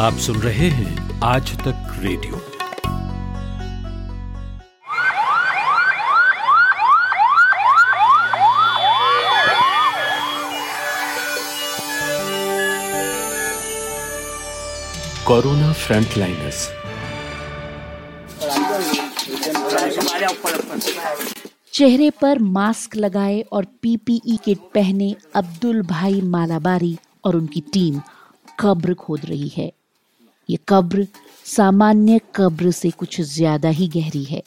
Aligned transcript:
आप 0.00 0.12
सुन 0.14 0.36
रहे 0.36 0.68
हैं 0.70 1.20
आज 1.20 1.50
तक 1.58 1.98
रेडियो। 1.98 2.36
Corona 15.26 15.72
frontliners. 15.72 16.68
चेहरे 21.72 22.10
पर 22.10 22.38
मास्क 22.38 22.96
लगाए 22.96 23.40
और 23.52 23.64
पीपीई 23.82 24.38
किट 24.44 24.58
पहने 24.74 25.14
अब्दुल 25.34 25.82
भाई 25.82 26.20
मालाबारी 26.20 26.98
और 27.24 27.36
उनकी 27.36 27.60
टीम 27.72 28.00
कब्र 28.60 28.94
खोद 28.94 29.20
रही 29.24 29.52
है। 29.56 29.70
ये 30.50 30.58
कब्र 30.68 31.06
सामान्य 31.46 32.20
कब्र 32.34 32.70
से 32.72 32.90
कुछ 32.92 33.20
ज़्यादा 33.22 33.68
ही 33.70 33.88
गहरी 33.88 34.24
है। 34.24 34.42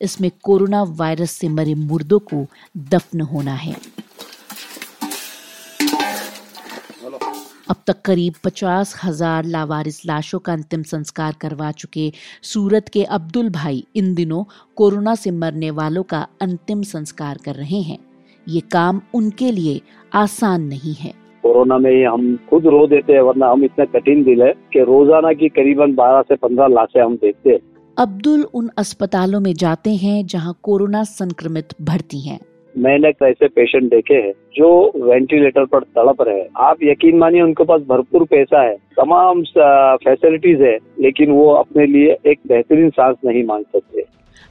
इसमें 0.00 0.30
कोरोना 0.42 0.82
वायरस 0.98 1.30
से 1.32 1.48
मरे 1.50 1.74
मुर्दों 1.76 2.18
को 2.24 2.46
दफन 2.88 3.20
होना 3.22 3.54
है। 3.56 3.74
अब 7.70 7.76
तक 7.86 8.00
करीब 8.02 8.34
पचास 8.44 8.94
हज़ार 9.02 9.44
लावारिस 9.46 10.04
लाशों 10.06 10.38
का 10.38 10.52
अंतिम 10.52 10.82
संस्कार 10.84 11.34
करवा 11.40 11.70
चुके 11.72 12.10
सूरत 12.44 12.88
के 12.88 13.02
अब्दुल 13.06 13.48
भाई 13.50 13.84
इन 13.96 14.14
दिनों 14.14 14.44
कोरोना 14.76 15.14
से 15.14 15.30
मरने 15.32 15.70
वालों 15.72 16.02
का 16.04 16.26
अंतिम 16.42 16.82
संस्कार 16.84 17.38
कर 17.44 17.54
रहे 17.54 17.80
हैं। 17.82 17.98
ये 18.46 18.60
काम 18.72 19.00
उनके 19.14 19.50
लिए 19.52 19.80
आसान 20.14 20.62
नहीं 20.64 20.94
है। 20.94 21.12
कोरोना 21.48 21.76
में 21.78 21.90
ही 21.90 22.02
हम 22.02 22.24
खुद 22.50 22.66
रो 22.66 22.86
देते 22.86 23.12
हैं 23.12 23.20
वरना 23.20 23.50
हम 23.50 23.64
इतने 23.64 23.84
कठिन 23.86 24.22
दिल 24.24 24.42
है 24.42 24.52
कि 24.72 24.80
रोज़ाना 24.84 25.32
की 25.32 25.48
करीबन 25.50 25.94
12 25.94 26.22
से 26.22 26.36
15 26.36 26.68
लाशें 26.68 27.00
हम 27.02 27.14
देखते 27.16 27.50
हैं। 27.50 27.58
अब्दुल 27.96 28.42
उन 28.54 28.68
अस्पतालों 28.78 29.40
में 29.40 29.52
जाते 29.54 29.94
हैं 29.96 30.26
जहाँ 30.26 30.54
कोरोना 30.62 31.02
संक्रमित 31.04 31.74
भर्ती 31.82 32.20
हैं। 32.20 32.38
मैंने 32.74 33.08
ऐसे 33.22 33.48
पेशेंट 33.48 33.84
देखे 33.90 34.14
हैं 34.16 34.32
जो 34.56 34.68
वेंटिलेटर 35.04 35.64
पर 35.64 35.82
तड़प 35.96 36.20
रहे 36.22 36.40
हैं। 36.40 36.48
आप 36.60 36.82
यकीन 36.82 37.18
मानिए 37.18 37.42
उनके 37.42 37.64
पास 37.64 37.80
भरपूर 37.88 38.24
पैसा 38.24 38.62
है 38.62 38.74
तमाम 38.98 39.42
फैसिलिटीज़ 40.04 40.62
है 40.62 40.76
लेकिन 41.00 41.30
वो 41.30 41.48
अपने 41.54 41.86
लिए 41.86 42.16
एक 42.26 42.38
बेहतरीन 42.48 42.90
सांस 42.90 43.16
नहीं 43.24 43.44
मांग 43.44 43.64
सकते। 43.66 44.04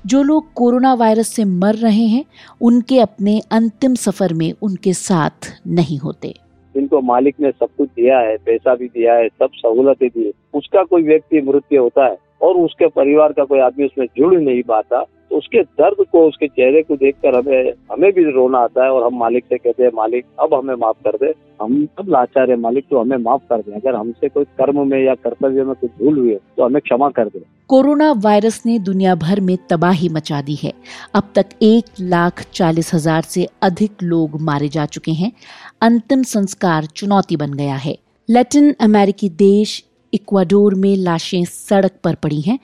जो 0.05 0.23
लोग 0.23 0.51
कोरोना 0.55 0.93
वायरस 0.95 1.27
से 1.27 1.45
मर 1.45 1.75
रहे 1.75 2.05
हैं 2.07 2.23
उनके 2.61 2.99
अपने 2.99 3.39
अंतिम 3.51 3.95
सफ़र 3.97 4.33
में 4.33 4.51
उनके 4.61 4.93
साथ 4.95 5.53
नहीं 5.67 5.99
होते। 5.99 6.33
जिनको 6.77 7.01
मालिक 7.01 7.35
ने 7.39 7.51
सब 7.51 7.67
कुछ 7.77 7.89
दिया 7.89 8.19
है, 8.19 8.37
पैसा 8.37 8.75
भी 8.75 8.87
दिया 8.87 9.13
है, 9.13 9.27
सब 9.27 9.49
सहूलतें 9.55 10.09
दी 10.09 10.25
है, 10.25 10.31
उसका 10.53 10.83
कोई 10.83 11.03
व्यक्ति 11.03 11.41
मृत्यु 11.41 11.81
होता 11.81 12.05
है? 12.05 12.26
और 12.41 12.57
उसके 12.57 12.87
परिवार 12.89 13.33
का 13.33 13.43
कोई 13.43 13.59
आदमी 13.59 13.85
उसमें 13.85 14.05
जुड़ 14.17 14.33
नहीं 14.35 14.63
पाता 14.63 15.05
तो 15.31 15.37
उसके 15.37 15.61
दर्द 15.61 16.05
को, 16.11 16.27
उसके 16.27 16.47
चेहरे 16.47 16.81
को 16.83 16.95
देखकर 16.95 17.35
हमें 17.35 17.73
हमें 17.91 18.11
भी 18.13 18.23
रोना 18.25 18.59
आता 18.59 18.83
है 18.83 18.91
और 18.91 19.03
हम 19.03 19.17
मालिक 19.19 19.45
से 19.45 19.57
कहते 19.57 19.83
हैं, 19.83 19.89
मालिक, 19.95 20.25
अब 20.39 20.53
हमें 20.53 20.75
माफ़ 20.75 20.97
कर 21.03 21.17
दे। 21.17 21.33
हम 21.61 21.85
सब 21.87 22.09
लाचार 22.09 22.49
है 22.51 22.55
मालिक 22.57 22.85
तो 22.89 22.99
हमें 22.99 23.17
माफ़ 23.17 23.41
कर 23.43 23.57
दे। 23.57 23.71
अगर 23.71 23.95
हमसे 23.95 24.29
कोई 24.29 24.45
कर्म 24.57 24.87
में 24.87 24.99
या 24.99 25.15
कर्तव्य 25.15 25.63
में 25.63 25.73
कुछ 25.75 25.91
भूल 25.99 26.19
हुई 26.19 26.35
तो 26.35 26.63
हमें 26.63 26.81
क्षमा 26.81 27.09
कर 27.09 27.27
दे। 27.27 27.41
कोरोना 27.69 28.11
वायरस 28.17 28.61
ने 28.65 28.77
दुनिया 28.81 29.15
भर 29.17 29.39
में 29.39 29.57
तबाही 29.69 30.09
मचा 30.09 30.41
दी 30.41 30.55
है। 30.55 30.73
अब 31.15 31.31
तक 31.35 31.49
एक 31.61 31.85
लाख 32.01 32.45
चालीस 32.53 32.93
हज़ार 32.93 33.21
से 33.23 33.47
अधिक 33.61 34.03
लोग 34.03 34.41
मारे 34.41 34.67
जा 34.69 34.85
चुके 34.87 35.11
हैं। 35.13 35.31
अंतिम 35.81 36.23
संस्कार 36.25 36.85
चुनौती 36.95 37.37
बन 37.37 37.53
गया 37.53 37.75
है। 37.77 37.97
लैटिन 38.29 38.73
अमेरिकी 38.81 39.29
देश 39.39 39.83
इक्वाडोर 40.13 40.75
में 40.75 40.95
लाशें 40.95 41.45
सड़क 41.45 41.91
पर 42.03 42.15
पड़ी 42.15 42.41
हैं। 42.41 42.59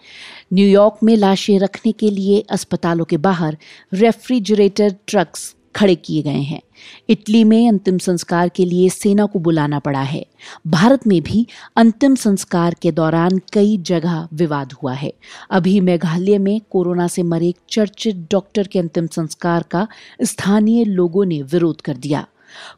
न्यूयॉर्क 0.54 0.98
में 1.04 1.16
लाशें 1.16 1.60
रखने 1.60 1.92
के 1.92 2.10
लिए 2.10 2.46
अस्पतालों 2.52 3.06
के 3.06 3.18
बाहर 3.18 3.58
रेफ्रिजरेटर 3.94 4.96
ट्रक्स 5.08 5.56
खड़े 5.76 5.96
किए 5.96 6.22
गए 6.22 6.42
हैं। 6.42 6.62
इटली 7.10 7.44
में 7.44 7.70
अंतिम 7.70 7.98
संस्कार 7.98 8.50
के 8.50 8.66
लिए 8.66 8.90
सेना 8.90 9.26
को 9.26 9.40
बुलाना 9.40 9.80
पड़ा 9.80 10.02
है। 10.02 10.26
भारत 10.68 11.08
में 11.08 11.22
भी 11.22 11.48
अंतिम 11.76 12.16
संस्कार 12.16 12.76
के 12.82 12.92
दौरान 12.92 13.42
कई 13.54 13.78
जगह 13.78 14.28
विवाद 14.34 14.74
हुआ 14.74 14.94
है। 14.94 15.14
अभी 15.52 15.80
मेघालय 15.80 16.38
में 16.38 16.62
कोरोना 16.70 17.08
से 17.08 17.24
मरे 17.24 17.48
एक 17.48 17.58
चर्चित 17.70 18.28
डॉक्टर 18.32 18.68
के 18.68 18.80
अंतिम 18.80 19.08
संस्कार 19.08 19.64
का 19.64 19.88
स्थानीय 20.24 20.84
लोगों 20.84 21.26
ने 21.26 21.42
विरोध 21.42 21.82
कर 21.82 21.98
दिया। 21.98 22.28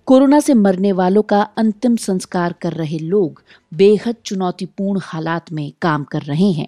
कोरोना 0.06 0.40
से 0.40 0.54
मरने 0.54 0.92
वालों 0.92 1.22
का 1.22 1.42
अंतिम 1.58 1.96
संस्कार 1.96 2.56
कर 2.62 2.74
रहे 2.74 3.00
लोग 3.00 3.44
बेहद 3.74 4.16
चुनौतीपूर्ण 4.26 5.00
हालात 5.04 5.52
में 5.52 5.74
काम 5.82 6.04
कर 6.04 6.22
रहे 6.22 6.52
हैं। 6.52 6.68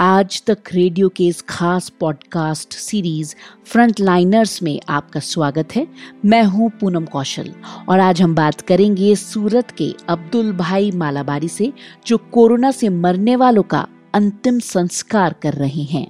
आज 0.00 0.42
तक 0.46 0.58
रेडियो 0.72 1.08
के 1.08 1.26
इस 1.26 1.42
खास 1.42 1.88
पॉडकास्ट 1.88 2.72
सीरीज़ 2.72 3.34
फ्रंट 3.64 4.00
लाइनर्स 4.00 4.62
में 4.62 4.80
आपका 4.88 5.20
स्वागत 5.20 5.68
है। 5.76 5.86
मैं 6.24 6.42
हूँ 6.44 6.70
पूनम 6.70 7.04
कौशल 7.04 7.52
और 7.88 8.00
आज 8.00 8.22
हम 8.22 8.34
बात 8.34 8.60
करेंगे 8.60 9.14
सूरत 9.14 9.70
के 9.70 9.94
अब्दुल 10.08 10.52
भाई 10.52 10.90
मालाबारी 10.90 11.48
से, 11.48 11.72
जो 12.06 12.18
कोरोना 12.18 12.70
से 12.70 12.88
मरने 12.88 13.36
वालों 13.36 13.62
का 13.62 13.86
अंतिम 14.14 14.58
संस्कार 14.58 15.34
कर 15.42 15.52
रहे 15.52 15.82
हैं। 15.82 16.06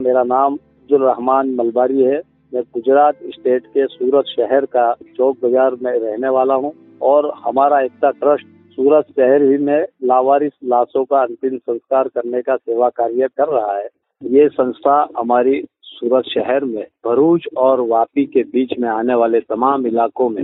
मेरा 0.00 0.22
नाम 0.22 0.54
अब्दुल 0.54 1.02
रहमान 1.02 1.54
मलबारी 1.54 2.02
है। 2.02 2.22
मैं 2.52 2.62
गुजरात 2.74 3.18
स्टेट 3.30 3.66
के 3.66 3.86
सूरत 3.86 4.26
शहर 4.26 4.64
का 4.66 4.92
चौक 5.16 5.36
बाज़ार 5.42 5.74
में 5.82 5.90
रहने 5.92 6.28
वाला 6.28 6.54
हूँ 6.54 6.72
और 7.02 7.30
हमारा 7.38 7.80
एकता 7.80 8.10
ट्रस्ट 8.12 8.46
सूरत 8.78 9.06
शहर 9.10 9.42
ही 9.42 9.56
में 9.58 9.86
लावारिस 10.04 10.52
लाशों 10.64 11.04
का 11.04 11.20
अंतिम 11.22 11.56
संस्कार 11.58 12.08
करने 12.08 12.40
का 12.42 12.56
सेवा 12.56 12.88
कार्य 12.90 13.28
कर 13.36 13.48
रहा 13.48 13.76
है। 13.76 13.88
ये 14.22 14.48
संस्था 14.48 14.96
हमारी 15.18 15.60
सूरत 15.84 16.24
शहर 16.24 16.64
में 16.64 16.82
भरूच 17.06 17.46
और 17.56 17.80
वापी 17.88 18.24
के 18.26 18.42
बीच 18.52 18.72
में 18.78 18.88
आने 18.88 19.14
वाले 19.14 19.40
तमाम 19.40 19.86
इलाकों 19.86 20.28
में 20.28 20.42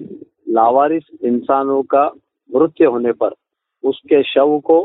लावारिस 0.49 1.05
इंसानों 1.25 1.83
का 1.95 2.05
मृत्यु 2.51 2.91
होने 2.91 3.13
पर 3.15 3.35
उसके 3.85 4.23
शव 4.25 4.59
को 4.65 4.81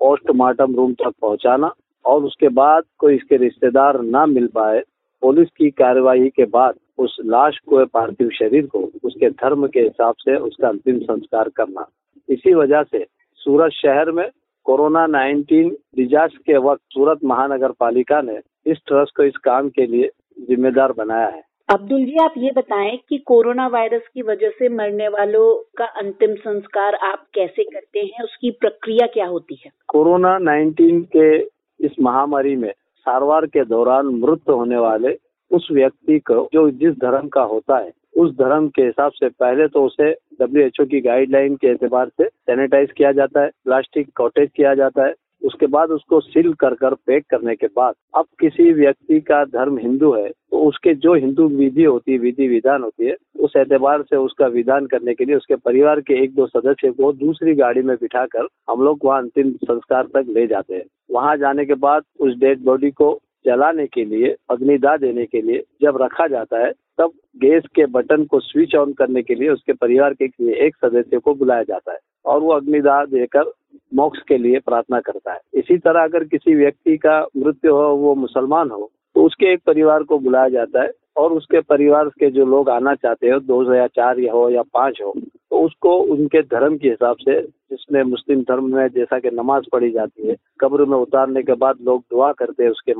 पोस्टमार्टम 0.00 0.74
रूम 0.74 0.92
तक 0.94 1.12
पहुंचाना 1.20 1.72
और 2.04 2.24
उसके 2.24 2.48
बाद 2.54 2.84
कोई 2.98 3.14
इसके 3.14 3.36
रिश्तेदार 3.36 4.00
ना 4.06 4.24
मिल 4.26 4.46
पाए 4.54 4.82
पुलिस 5.22 5.48
की 5.56 5.70
कार्यवाही 5.70 6.28
के 6.28 6.44
बाद 6.44 6.74
उस 6.98 7.16
लाश 7.24 7.58
को 7.58 7.86
पार्थिव 7.86 8.30
शरीर 8.30 8.66
को 8.66 8.90
उसके 9.04 9.30
धर्म 9.30 9.66
के 9.66 9.80
हिसाब 9.80 10.14
से 10.14 10.36
उसका 10.36 10.68
अंतिम 10.68 10.98
संस्कार 10.98 11.48
करना। 11.48 11.88
इसी 12.28 12.54
वजह 12.54 12.82
से 12.82 13.06
सूरत 13.34 13.72
शहर 13.72 14.10
में 14.10 14.28
कोरोना 14.64 15.06
19 15.06 15.70
डिजास्टर 15.96 16.38
के 16.38 16.56
वक्त 16.56 16.82
सूरत 16.90 17.18
महानगर 17.24 17.70
पालिका 17.70 18.22
ने 18.22 18.38
इस 18.66 18.78
ट्रस्ट 18.86 19.16
को 19.16 19.22
इस 19.22 19.36
काम 19.36 19.68
के 19.68 19.86
लिए 19.86 20.10
जिम्मेदार 20.38 20.92
बनाया 20.92 21.28
है। 21.28 21.42
अब्दुल 21.70 22.04
जी 22.04 22.16
आप 22.24 22.34
ये 22.38 22.50
बताएँ 22.56 22.98
कि 23.08 23.18
कोरोना 23.18 23.66
वायरस 23.66 24.02
की 24.14 24.22
वजह 24.22 24.48
से 24.48 24.68
मरने 24.68 25.08
वालों 25.08 25.72
का 25.78 25.84
अंतिम 25.84 26.34
संस्कार 26.34 26.94
आप 26.94 27.26
कैसे 27.34 27.64
करते 27.64 28.00
हैं? 28.00 28.24
उसकी 28.24 28.50
प्रक्रिया 28.50 29.06
क्या 29.06 29.26
होती 29.26 29.54
है? 29.54 29.70
कोरोना 29.88 30.38
19 30.38 31.04
के 31.16 31.38
इस 31.86 31.90
महामारी 32.00 32.56
में 32.56 32.72
सारवार 33.02 33.46
के 33.46 33.64
दौरान 33.64 34.06
मृत 34.06 34.40
होने 34.48 34.76
वाले 34.76 35.16
उस 35.50 35.68
व्यक्ति 35.72 36.18
को, 36.18 36.48
जो 36.52 36.70
जिस 36.70 36.94
धर्म 36.94 37.28
का 37.28 37.42
होता 37.42 37.78
है, 37.78 37.90
उस 38.16 38.30
धर्म 38.30 38.68
के 38.68 38.82
हिसाब 38.82 39.12
से 39.12 39.28
पहले 39.28 39.66
तो 39.68 39.84
उसे 39.84 40.12
WHO 40.42 40.86
की 40.90 41.00
गाइडलाइन 41.00 41.56
के 41.56 41.66
एतबार 41.66 42.08
से 42.08 42.24
सैनिटाइज 42.24 42.92
किया 42.92 43.12
जाता 43.12 43.40
है 43.40 43.50
प्लास्टिक 43.64 44.10
कॉटेज 44.16 44.50
किया 44.56 44.74
जाता 44.74 45.06
है 45.06 45.14
उसके 45.42 45.66
बाद 45.66 45.90
उसको 45.90 46.20
सील 46.20 46.52
कर 46.54 46.74
कर 46.74 46.94
पैक 47.06 47.24
करने 47.30 47.54
के 47.56 47.66
बाद, 47.66 47.94
अब 48.14 48.26
किसी 48.40 48.72
व्यक्ति 48.72 49.20
का 49.20 49.44
धर्म 49.46 49.78
हिंदू 49.78 50.12
है 50.12 50.28
तो 50.28 50.62
उसके 50.62 50.94
जो 50.96 51.14
हिंदू 51.14 51.46
विधि 51.48 51.84
होती 51.84 52.12
है, 52.12 52.18
विधि 52.18 52.48
विधान 52.48 52.82
होती 52.82 53.06
है, 53.06 53.16
उस 53.36 53.52
एतबार 53.56 54.02
से 54.02 54.16
उसका 54.16 54.46
विधान 54.48 54.86
करने 54.86 55.14
के 55.14 55.24
लिए 55.24 55.36
उसके 55.36 55.56
परिवार 55.56 56.00
के 56.00 56.22
एक 56.24 56.34
दो 56.34 56.46
सदस्य 56.48 56.90
को 56.92 57.12
दूसरी 57.14 57.54
गाड़ी 57.54 57.82
में 57.82 57.96
बिठाकर 57.96 58.46
हम 58.70 58.82
लोग 58.84 58.98
वहाँ 59.04 59.20
अंतिम 59.22 59.50
संस्कार 59.64 60.06
तक 60.14 60.26
ले 60.28 60.46
जाते 60.46 60.74
हैं। 60.74 60.84
वहाँ 61.10 61.36
जाने 61.36 61.64
के 61.66 61.74
बाद 61.76 62.02
उस 62.20 62.36
डेड 62.36 62.62
बॉडी 62.64 62.90
को 62.90 63.18
जलाने 63.44 63.86
के 63.86 64.04
लिए, 64.04 64.34
अग्निदाह 64.50 64.96
देने 64.96 65.24
के 65.26 65.40
लिए 65.42 65.62
जब 65.82 66.02
रखा 66.02 66.26
जाता 66.26 66.58
है, 66.58 66.70
तब 66.98 67.12
गैस 67.36 67.64
के 67.74 67.86
बटन 67.88 68.24
को 68.24 68.40
स्विच 68.40 68.74
ऑन 68.74 68.92
करने 68.92 69.22
के 69.22 69.34
लिए 69.34 69.48
उसके 69.48 69.72
परिवार 69.72 70.14
के 70.14 70.24
एक 70.66 70.76
सदस्य 70.76 71.18
को 71.18 71.34
बुलाया 71.34 71.62
जाता 71.62 71.92
है 71.92 71.98
और 72.24 72.40
वो 72.40 72.52
अग्निदाह 72.52 73.04
देकर 73.06 73.50
मोक्ष 73.92 74.20
के 74.28 74.38
लिए 74.38 74.58
प्रार्थना 74.60 75.00
करता 75.00 75.32
है। 75.32 75.40
इसी 75.54 75.76
तरह 75.78 76.04
अगर 76.04 76.24
किसी 76.24 76.54
व्यक्ति 76.54 76.96
का 76.96 77.20
मृत्यु 77.36 77.74
हो, 77.74 77.88
वो 77.96 78.14
मुसलमान 78.14 78.70
हो 78.70 78.90
तो 79.16 79.24
उसके 79.24 79.52
एक 79.52 79.60
परिवार 79.66 80.02
को 80.02 80.18
बुलाया 80.18 80.48
जाता 80.48 80.82
है 80.82 80.90
और 81.16 81.32
उसके 81.32 81.60
परिवार 81.60 82.08
के 82.10 82.30
जो 82.30 82.44
लोग 82.46 82.68
आना 82.70 82.94
चाहते 82.94 83.30
हो, 83.30 83.38
दो 83.40 83.74
या 83.74 83.86
चार 83.86 84.20
या 84.20 84.32
हो 84.32 84.48
या 84.50 84.62
पाँच 84.74 85.00
हो 85.04 85.12
तो 85.16 85.60
उसको 85.60 85.96
उनके 86.12 86.42
धर्म 86.42 86.76
के 86.76 86.88
हिसाब 86.88 87.16
से 87.18 87.40
जिसमें 87.40 88.02
मुस्लिम 88.02 88.40
धर्म 88.42 88.74
में 88.74 88.88
जैसा 88.88 89.18
कि 89.18 89.30
नमाज़ 89.30 89.64
पढ़ी 89.72 89.90
जाती 89.90 90.28
है, 90.28 90.36
कब्र 90.60 90.84
में 90.84 90.96
उतारने 90.98 91.42
के 91.42 91.52
बाद 91.54 91.76
लोग 91.82 92.00
दुआ 92.10 92.32
करते 92.32 92.62
हैं 92.62 92.70
उसके 92.70 92.94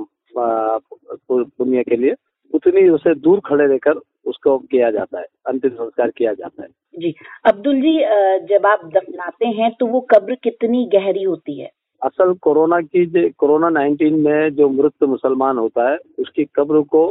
पुण्य 1.29 1.83
के 1.83 1.97
लिए 1.97 2.15
उतनी 2.53 2.89
उसे 2.91 3.15
दूर 3.17 3.41
खड़े 3.47 3.67
रहकर 3.67 4.01
उसको 4.27 4.57
किया 4.61 4.91
जाता 4.91 5.19
है 5.19 5.25
अंतिम 5.47 5.71
संस्कार 5.71 6.11
किया 6.11 6.33
जाता 6.33 6.63
है। 6.63 6.69
जी 6.95 7.15
अब्दुल 7.47 7.81
जी 7.81 7.99
जब 8.49 8.67
आप 8.67 8.85
दफनाते 8.95 9.47
हैं 9.51 9.71
तो 9.81 9.87
वो 9.87 10.01
कब्र 10.11 10.35
कितनी 10.43 10.85
गहरी 10.93 11.23
होती 11.23 11.59
है? 11.61 11.71
असल 12.03 12.33
कोरोना 12.43 12.81
की 12.83 13.29
कोरोना 13.31 13.69
19 13.73 14.13
में 14.19 14.55
जो 14.55 14.69
मृत 14.71 15.05
मुसलमान 15.05 15.59
होता 15.59 15.91
है 15.91 15.99
उसकी 16.19 16.45
कब्र 16.57 16.81
को 16.91 17.05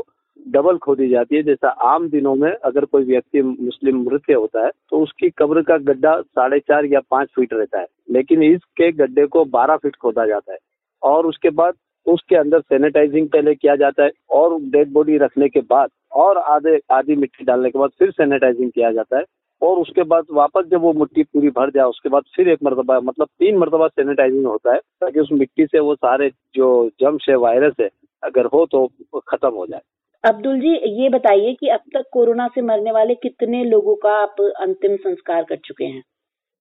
डबल 0.46 0.78
खोदी 0.78 1.08
जाती 1.10 1.36
है। 1.36 1.44
जैसा 1.44 1.70
आम 1.86 2.08
दिनों 2.10 2.36
में 2.36 2.52
अगर 2.52 2.86
कोई 2.86 3.04
व्यक्ति 3.06 3.42
मुस्लिम 3.42 4.02
मृत्यु 4.04 4.40
होता 4.40 4.64
है 4.66 4.70
तो 4.90 5.00
उसकी 5.00 5.30
कब्र 5.38 5.62
का 5.62 5.78
गड्ढा 5.84 6.20
साढ़े 6.22 6.60
चार 6.62 6.86
या 6.86 7.00
पाँच 7.12 7.30
फीट 7.36 7.54
रहता 7.54 7.80
है। 7.80 7.86
लेकिन 8.12 8.44
इसके 8.44 8.92
गड्ढे 8.94 9.26
को 9.28 9.46
बारह 9.48 9.78
फीट 9.78 9.96
खोदा 9.96 10.26
जाता 10.26 10.54
है 10.54 10.58
और 11.04 11.26
उसके 11.26 11.50
बाद 11.52 11.74
उसके 12.06 12.36
अंदर 12.36 12.62
सैनिटाइजिंग 12.62 13.27
पहले 13.27 13.56
किया 13.56 13.75
जाता 13.75 14.03
है 14.03 14.12
और 14.30 14.59
डेड 14.62 14.92
बॉडी 14.94 15.18
रखने 15.18 15.50
के 15.50 15.62
बाद 15.62 15.89
और 16.12 16.38
आधे, 16.38 16.80
आधी 16.92 17.15
मिट्टी 17.15 17.45
डालने 17.45 17.69
के 17.69 17.80
बाद 17.80 17.89
फिर 18.00 18.12
सैनिटाइजिंग 18.12 18.71
किया 18.71 18.92
जाता 18.92 19.18
है 19.18 19.24
और 19.62 19.77
उसके 19.77 20.03
बाद 20.03 20.25
वापस 20.31 20.65
जब 20.71 20.81
वो 20.81 20.94
मिट्टी 20.94 21.24
पूरी 21.24 21.50
भर 21.50 21.69
जाए, 21.69 21.86
उसके 21.86 22.09
बाद 22.09 22.24
फिर 22.36 22.50
एक 22.50 22.59
मरतबा 22.63 23.00
मतलब 23.00 23.27
तीन 23.39 23.57
मरतबा 23.57 23.88
सैनिटाइजिंग 23.88 24.45
होता 24.45 24.74
है 24.74 24.80
ताकि 24.80 25.19
उस 25.19 25.30
मिट्टी 25.31 25.65
से 25.65 25.80
वो 25.80 25.95
सारे 25.95 26.30
जो 26.56 26.89
जम्स 27.01 27.25
है 27.30 27.36
वायरस 27.36 27.74
है, 27.81 27.89
अगर 28.24 28.45
हो 28.45 28.65
तो 28.65 28.88
खत्म 29.27 29.50
हो 29.50 29.65
जाए। 29.68 29.81
अब्दुल 30.24 30.59
जी, 30.59 30.74
ये 31.03 31.09
बताइए 31.09 31.53
कि 31.53 31.68
अब 31.68 31.80
तक 31.94 32.09
कोरोना 32.13 32.48
से 32.48 32.62
मरने 32.62 32.92
वाले 32.92 33.15
कितने 33.15 33.63
लोगों 33.63 33.95
का 33.95 34.09
आप 34.21 34.42
अंतिम 34.42 34.95
संस्कार 34.95 35.44
कर 35.44 35.56
चुके 35.56 35.86
हैं? 35.86 36.03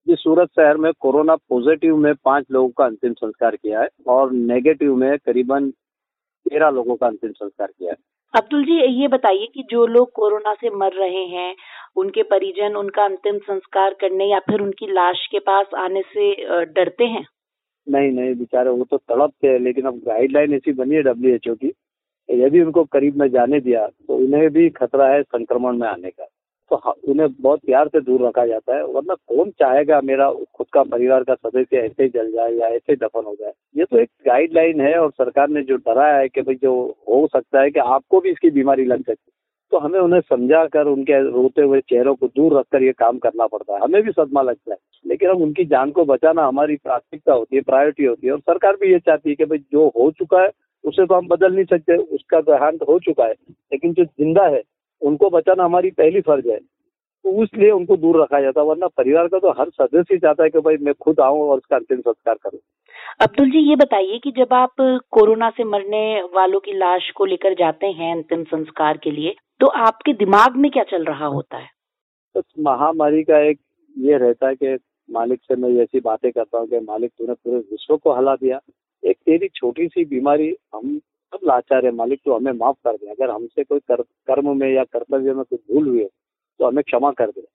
जी 0.07 0.15
सूरत 0.15 0.49
शहर 0.49 0.77
में 0.77 0.91
कोरोना 0.99 1.35
पॉजिटिव 1.49 1.97
में 1.97 2.13
पाँच 2.25 2.45
लोगों 2.51 2.69
का 2.69 2.85
अंतिम 2.85 3.13
संस्कार 3.13 3.55
किया 3.55 3.81
है 3.81 3.87
और 4.07 4.31
नेगेटिव 4.31 4.95
में 4.95 5.17
करीबन 5.17 5.69
तेरह 6.45 6.69
लोगों 6.69 6.95
का 6.95 7.07
अंतिम 7.07 7.31
संस्कार 7.31 7.67
किया 7.67 7.91
है। 7.91 7.97
अब्दुल 8.33 8.63
जी 8.65 8.79
ये 9.01 9.07
बताइए 9.07 9.47
कि 9.53 9.63
जो 9.71 9.85
लोग 9.87 10.11
कोरोना 10.11 10.53
से 10.53 10.69
मर 10.75 10.93
रहे 10.93 11.25
हैं 11.27 11.55
उनके 11.95 12.23
परिजन 12.23 12.75
उनका 12.75 13.05
अंतिम 13.05 13.37
संस्कार 13.39 13.95
करने 14.01 14.25
या 14.25 14.39
फिर 14.39 14.61
उनकी 14.61 14.91
लाश 14.93 15.27
के 15.31 15.39
पास 15.41 15.73
आने 15.77 16.01
से 16.07 16.33
डरते 16.65 17.03
हैं? 17.05 17.25
नहीं 17.87 18.11
नहीं 18.11 18.33
बेचारे 18.35 18.69
वो 18.69 18.83
तो 18.83 18.97
तड़पते 18.97 19.47
हैं 19.47 19.59
लेकिन 19.59 19.85
अब 19.85 20.01
गाइडलाइन 20.07 20.53
ऐसी 20.53 20.73
बनी 20.73 20.95
है 20.95 21.01
डब्ल्यू 21.03 21.35
एच 21.35 21.47
ओ 21.49 21.55
की 21.55 21.73
यदि 22.29 22.61
उनको 22.61 22.83
करीब 22.93 23.17
में 23.17 23.27
जाने 23.29 23.59
दिया 23.59 23.87
तो 23.87 24.15
उन्हें 24.15 24.49
भी 24.49 24.69
खतरा 24.71 25.07
है 25.07 25.21
संक्रमण 25.23 25.77
में 25.77 25.87
आने 25.87 26.09
का। 26.09 26.25
तो 26.71 26.91
उन्हें 27.07 27.27
बहुत 27.41 27.59
प्यार 27.65 27.87
से 27.87 27.99
दूर 28.01 28.25
रखा 28.27 28.45
जाता 28.45 28.75
है। 28.75 28.83
वरना 28.85 29.13
कौन 29.27 29.49
चाहेगा 29.51 29.99
मेरा 30.01 30.31
खुद 30.55 30.67
का 30.73 30.83
परिवार 30.83 31.23
का 31.23 31.33
सदस्य 31.35 31.77
ऐसे 31.77 32.03
ही 32.03 32.09
जल 32.09 32.31
जाए 32.31 32.51
या 32.51 32.67
ऐसे 32.67 32.91
ही 32.91 32.95
दफन 32.95 33.25
हो 33.25 33.35
जाए? 33.39 33.53
ये 33.77 33.85
तो 33.85 33.97
एक 33.97 34.09
गाइडलाइन 34.27 34.81
है 34.81 34.97
और 34.99 35.11
सरकार 35.11 35.49
ने 35.49 35.61
जो 35.63 35.75
डराया 35.77 36.17
है 36.17 36.27
कि 36.27 36.41
भाई 36.41 36.55
जो 36.55 36.73
हो 37.09 37.27
सकता 37.27 37.61
है 37.61 37.71
कि 37.71 37.79
आपको 37.79 38.19
भी 38.19 38.29
इसकी 38.29 38.49
बीमारी 38.51 38.85
लग 38.85 38.97
सकती 38.97 39.11
है 39.11 39.39
तो 39.71 39.77
हमें 39.77 39.99
उन्हें 39.99 40.19
समझा 40.21 40.65
कर 40.65 40.87
उनके 40.87 41.19
रोते 41.23 41.61
हुए 41.61 41.79
चेहरों 41.81 42.15
को 42.15 42.27
दूर 42.27 42.57
रखकर 42.57 42.83
ये 42.83 42.91
काम 42.91 43.17
करना 43.17 43.45
पड़ता 43.47 43.73
है। 43.73 43.79
हमें 43.79 44.01
भी 44.03 44.11
सदमा 44.11 44.41
लगता 44.41 44.71
है। 44.71 44.77
लेकिन 45.05 45.29
हम 45.29 45.41
उनकी 45.43 45.65
जान 45.65 45.91
को 45.91 46.05
बचाना 46.05 46.45
हमारी 46.45 46.75
प्राथमिकता 46.75 47.33
होती 47.33 47.55
है 47.55 47.61
प्रायोरिटी 47.61 48.05
होती 48.05 48.27
है 48.27 48.33
और 48.33 48.39
सरकार 48.39 48.75
भी 48.81 48.91
ये 48.91 48.99
चाहती 48.99 49.29
है 49.29 49.35
कि 49.35 49.45
भाई 49.45 49.57
जो 49.71 49.87
हो 49.97 50.09
चुका 50.11 50.41
है, 50.41 50.49
उसे 50.83 51.05
तो 51.05 51.15
हम 51.15 51.27
बदल 51.27 51.53
नहीं 51.53 51.65
सकते, 51.65 51.95
उसका 51.95 52.41
देहांत 52.41 52.83
हो 52.89 52.99
चुका 52.99 53.23
है। 53.23 53.33
लेकिन 53.71 53.93
जो 53.93 54.03
ज़िंदा 54.03 54.45
है 54.47 54.61
उनको 55.01 55.29
बचाना 55.29 55.63
हमारी 55.63 55.89
पहली 55.91 56.21
फ़र्ज़ 56.21 56.49
है। 56.49 56.57
तो 56.57 57.43
इसलिए 57.43 57.69
उनको 57.71 57.95
दूर 57.97 58.21
रखा 58.21 58.39
जाता 58.41 58.61
है 58.61 58.67
वरना 58.67 58.87
परिवार 58.87 59.27
का 59.27 59.39
तो 59.39 59.49
हर 59.51 59.69
सदस्य 59.71 60.17
चाहता 60.17 60.43
है 60.43 60.49
कि 60.49 60.59
भाई 60.59 60.77
मैं 60.81 60.93
खुद 61.01 61.19
आऊँ 61.19 61.41
और 61.41 61.57
उसका 61.57 61.75
अंतिम 61.75 61.99
संस्कार 61.99 62.35
करूँ। 62.35 62.59
अब्दुल 63.21 63.49
जी 63.51 63.59
ये 63.59 63.75
बताइए 63.75 64.17
कि 64.19 64.31
जब 64.31 64.53
आप 64.53 64.81
कोरोना 65.11 65.49
से 65.49 65.63
मरने 65.63 66.01
वालों 66.35 66.59
की 66.59 66.77
लाश 66.77 67.09
को 67.15 67.25
लेकर 67.25 67.53
जाते 67.53 67.87
हैं 67.91 68.11
अंतिम 68.15 68.43
संस्कार 68.43 68.97
के 68.97 69.11
लिए 69.11 69.35
तो 69.59 69.67
आपके 69.85 70.13
दिमाग 70.15 70.55
में 70.55 70.69
क्या 70.71 70.83
चल 70.83 71.03
रहा 71.05 71.25
होता 71.27 71.57
है? 71.57 71.67
तो 72.35 72.41
महामारी 72.59 73.23
का 73.23 73.39
एक 73.39 73.59
ये 73.95 74.17
रहता 74.17 74.47
है 74.47 74.55
कि 74.55 74.77
मालिक 75.09 75.39
से 75.43 75.55
मैं 75.55 75.69
ऐसी 75.83 75.99
बातें 75.99 76.31
करता 76.31 76.57
हूँ 76.57 76.67
कि 76.67 76.79
मालिक 76.79 77.11
तूने 77.17 77.33
पूरे 77.33 77.57
विश्व 77.57 77.97
को 77.97 78.13
हला 78.13 78.35
दिया। 78.35 78.59
एक 79.03 79.17
तेरी 79.17 79.47
छोटी 79.55 79.87
सी 79.87 80.05
बीमारी 80.05 80.55
हम 80.75 80.99
सब 81.33 81.39
लाचार 81.47 81.85
है 81.85 81.91
मालिक 81.93 82.19
तो 82.25 82.33
हमें 82.33 82.51
माफ़ 82.53 82.77
कर 82.85 82.93
दे। 82.93 83.09
अगर 83.11 83.29
हमसे 83.29 83.63
कोई 83.63 83.79
कर, 83.81 84.01
कर्म 84.01 84.57
में 84.57 84.67
या 84.69 84.83
कर्तव्य 84.85 85.33
में 85.33 85.43
कुछ 85.43 85.59
भूल 85.71 85.87
हुई 85.87 85.99
है 85.99 86.07
तो 86.59 86.67
हमें 86.67 86.83
क्षमा 86.83 87.11
कर 87.13 87.27
दे। 87.27 87.45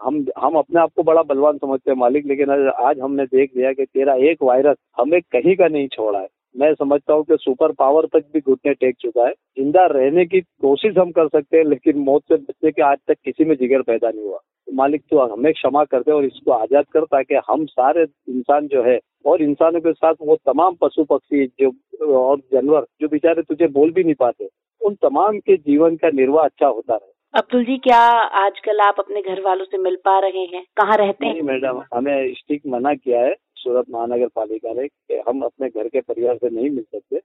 हम 0.00 0.24
हम 0.38 0.54
अपने 0.56 0.80
आप 0.80 0.90
को 0.96 1.02
बड़ा 1.02 1.22
बलवान 1.24 1.58
समझते 1.58 1.90
हैं 1.90 1.98
मालिक 1.98 2.26
लेकिन 2.26 2.50
आज 2.70 2.98
हमने 3.00 3.24
देख 3.26 3.50
लिया 3.56 3.72
कि 3.72 3.84
तेरा 3.84 4.14
एक 4.30 4.42
वायरस 4.42 4.76
हमें 4.98 5.20
कहीं 5.22 5.54
का 5.56 5.68
नहीं 5.68 5.88
छोड़ा 5.88 6.18
है। 6.18 6.28
मैं 6.54 6.72
समझता 6.74 7.14
हूँ 7.14 7.24
कि 7.24 7.36
सुपर 7.36 7.72
पावर 7.78 8.06
तक 8.12 8.24
भी 8.34 8.40
घुटने 8.40 8.72
टेक 8.74 8.96
चुका 9.00 9.26
है। 9.26 9.32
ज़िंदा 9.32 9.84
रहने 9.88 10.24
की 10.26 10.40
कोशिश 10.40 10.96
हम 10.98 11.10
कर 11.12 11.28
सकते 11.28 11.56
हैं 11.56 11.64
लेकिन 11.64 11.98
मौत 12.00 12.22
से 12.22 12.36
बचने 12.36 12.70
के 12.70 12.82
आज 12.82 12.98
तक 13.08 13.16
किसी 13.24 13.44
में 13.44 13.54
जिगर 13.56 13.82
पैदा 13.82 14.10
नहीं 14.10 14.24
हुआ। 14.24 14.38
मालिक 14.74 15.02
तो 15.10 15.26
हमें 15.26 15.52
क्षमा 15.52 15.84
कर 15.84 16.00
दे 16.00 16.12
और 16.12 16.24
इसको 16.24 16.52
आज़ाद 16.52 16.84
कर 16.92 17.04
ताकि 17.06 17.34
हम 17.48 17.64
सारे 17.66 18.02
इंसान 18.28 18.66
जो 18.68 18.82
है 18.82 18.96
और 19.26 19.42
इंसानों 19.42 19.80
के 19.80 19.92
साथ 19.92 20.14
वो 20.22 20.36
तमाम 20.46 20.74
पशु 20.74 21.04
पक्षी 21.04 21.46
जो 21.60 21.72
और 22.16 22.38
जानवर 22.52 22.86
जो 23.00 23.08
बेचारे 23.08 23.42
तुझे 23.42 23.66
बोल 23.68 23.90
भी 23.92 24.04
नहीं 24.04 24.14
पाते 24.14 24.48
उन 24.80 24.94
तमाम 24.94 25.38
के 25.40 25.56
जीवन 25.56 25.96
का 25.96 26.10
निर्वाह 26.10 26.44
अच्छा 26.44 26.66
होता 26.66 26.94
रहे। 26.94 27.12
अब्दुल 27.34 27.64
जी 27.64 27.76
क्या 27.78 28.00
आजकल 28.40 28.80
आप 28.80 28.96
अपने 28.98 29.22
घर 29.22 29.40
वालों 29.42 29.64
से 29.64 29.78
मिल 29.78 29.96
पा 30.04 30.18
रहे 30.18 30.44
हैं? 30.44 30.62
कहाँ 30.76 30.96
रहते 30.96 31.26
हैं? 31.26 31.42
मैडम 31.42 31.82
हमें 31.94 32.34
स्टिक 32.34 32.62
मना 32.66 32.94
किया 32.94 33.20
है 33.20 33.34
सूरत 33.56 33.86
महानगर 33.90 34.28
पालिका 34.36 34.72
ने 34.72 34.86
कि 34.88 35.22
हम 35.28 35.40
अपने 35.42 35.68
घर 35.68 35.88
के 35.88 36.00
परिवार 36.00 36.36
से 36.36 36.50
नहीं 36.50 36.70
मिल 36.70 36.84
सकते। 36.94 37.20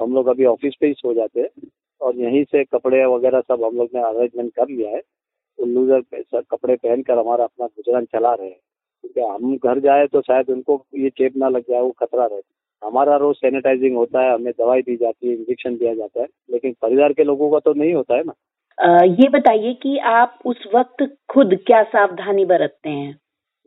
हम 0.00 0.14
लोग 0.14 0.26
अभी 0.26 0.44
ऑफ़िस 0.44 0.74
पे 0.80 0.86
ही 0.86 0.92
सो 0.92 1.12
जाते 1.14 1.40
हैं 1.40 1.68
और 2.00 2.16
यहीं 2.16 2.44
से 2.44 2.64
कपड़े 2.64 3.04
वगैरह 3.06 3.40
सब 3.40 3.64
हम 3.64 3.76
लोग 3.76 3.88
ने 3.94 4.00
अरेंजमेंट 4.02 4.52
कर 4.54 4.68
लिया 4.68 4.90
है। 4.90 5.00
तो 5.58 5.64
लूजर 5.64 6.42
कपड़े 6.50 6.74
पहनकर 6.76 7.18
हमारा 7.18 7.44
अपना 7.44 7.66
गुजरान 7.66 8.04
चला 8.04 8.34
रहे 8.34 8.48
हैं। 8.48 8.60
क्योंकि 9.04 9.20
हम 9.22 9.56
घर 9.64 9.80
जाए 9.80 10.06
तो 10.06 10.20
शायद 10.22 10.50
उनको 10.50 10.84
ये 10.96 11.10
चेप 11.10 11.36
ना 11.36 11.48
लग 11.48 11.62
जाए 11.70 11.80
वो 11.80 11.90
खतरा 12.00 12.24
रहे। 12.24 12.40
हमारा 12.82 13.16
रोज 13.16 13.36
सैनिटाइजिंग 13.36 13.96
होता 13.96 14.22
है 14.22 14.32
हमें 14.34 14.52
दवाई 14.52 14.82
दी 14.82 14.96
जाती 14.96 15.28
है 15.28 15.34
इंजेक्शन 15.34 15.76
दिया 15.76 15.94
जाता 15.94 16.20
है 16.20 16.26
लेकिन 16.50 16.74
परिवार 16.82 17.12
के 17.12 17.24
लोगों 17.24 17.50
का 17.50 17.58
तो 17.60 17.72
नहीं 17.74 17.94
होता 17.94 18.16
है 18.16 18.22
ना? 18.22 18.32
ये 18.78 19.28
बताइए 19.30 19.72
कि 19.82 19.96
आप 20.06 20.38
उस 20.46 20.66
वक्त 20.74 21.04
खुद 21.30 21.54
क्या 21.66 21.82
सावधानी 21.84 22.44
बरतते 22.44 22.90
हैं? 22.90 23.12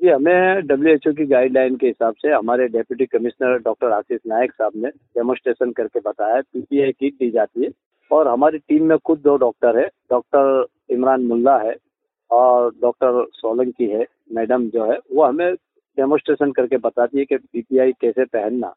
जी 0.02 0.10
हमें 0.10 0.68
डब्ल्यू 0.68 0.94
एच 0.94 1.08
ओ 1.08 1.12
की 1.14 1.26
गाइडलाइन 1.26 1.75
के 1.75 1.88
हिसाब 1.88 2.14
से 2.22 2.32
हमारे 2.32 2.68
deputy 2.68 3.06
commissioner 3.08 3.58
doctor 3.60 3.92
Ashish 3.92 4.20
Nayak 4.28 4.52
साहब 4.52 4.72
ने 4.75 4.90
डेमोस्ट्रेशन 4.90 5.72
करके 5.72 6.00
बताया 6.00 6.42
पीपीआई 6.44 6.92
किट 6.92 7.14
दी 7.14 7.30
जाती 7.32 7.64
है। 7.64 7.72
और 8.12 8.28
हमारी 8.28 8.58
टीम 8.60 8.84
में 8.90 8.98
खुद 8.98 9.20
दो 9.20 9.36
डॉक्टर 9.38 9.78
है 9.78 9.86
डॉक्टर 10.12 10.66
इमरान 10.90 11.25
मुल्ला 11.25 11.58
है 11.58 11.75
और 12.31 12.72
डॉक्टर 12.81 13.26
सोलंकी 13.34 13.86
है, 13.86 14.06
मैडम 14.31 14.70
जो 14.70 14.92
है, 14.92 14.98
वो 15.14 15.24
हमें 15.24 15.54
डेमोस्ट्रेशन 15.98 16.52
करके 16.52 16.78
बताती 16.78 17.20
है 17.20 17.26
कि 17.26 17.38
पीपीआई 17.38 17.92
कैसे 18.02 18.26
पहनना, 18.26 18.68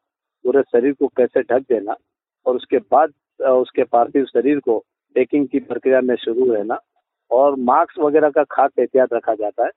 पूरे 0.45 0.61
शरीर 0.63 0.93
को 0.93 1.07
कैसे 1.17 1.41
ढक 1.43 1.61
देना 1.69 1.95
और 2.45 2.55
उसके 2.55 2.77
बाद 2.91 3.13
उसके 3.41 3.83
पार्थिव 3.83 4.25
शरीर 4.25 4.59
को 4.59 4.77
पैकिंग 5.15 5.47
की 5.47 5.59
प्रक्रिया 5.59 6.01
में 6.01 6.15
शुरू 6.15 6.51
रहना 6.53 6.79
और 7.31 7.55
मास्क 7.59 7.99
वगैरह 7.99 8.29
का 8.29 8.43
खास 8.51 8.71
एहतियात 8.79 9.13
रखा 9.13 9.33
जाता 9.33 9.65
है 9.65 9.71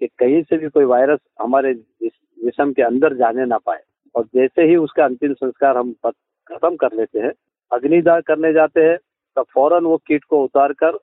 कि 0.00 0.06
कहीं 0.18 0.42
से 0.42 0.56
भी 0.58 0.68
कोई 0.68 0.84
वायरस 0.84 1.18
हमारे 1.42 1.74
जिसम 1.74 2.72
के 2.72 2.82
अंदर 2.82 3.14
जाने 3.14 3.44
ना 3.46 3.58
पाए 3.58 3.80
और 4.14 4.24
जैसे 4.34 4.62
ही 4.62 4.76
उसका 4.76 5.04
अंतिम 5.04 5.34
संस्कार 5.34 5.76
हम 5.76 5.92
खत्म 6.02 6.76
कर 6.76 6.96
लेते 6.96 7.20
हैं, 7.20 7.32
अग्निदाह 7.72 8.20
करने 8.20 8.52
जाते 8.52 8.80
हैं 8.80 8.96
तब 9.36 9.44
फ़ौरन 9.54 9.84
वो 9.84 9.96
कीट 9.96 10.24
को 10.24 10.42
उतार 10.44 10.72
कर 10.72 10.98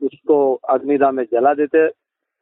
उसको 0.00 0.38
अग्निदाह 0.70 1.10
में 1.10 1.24
जला 1.24 1.54
देते 1.54 1.86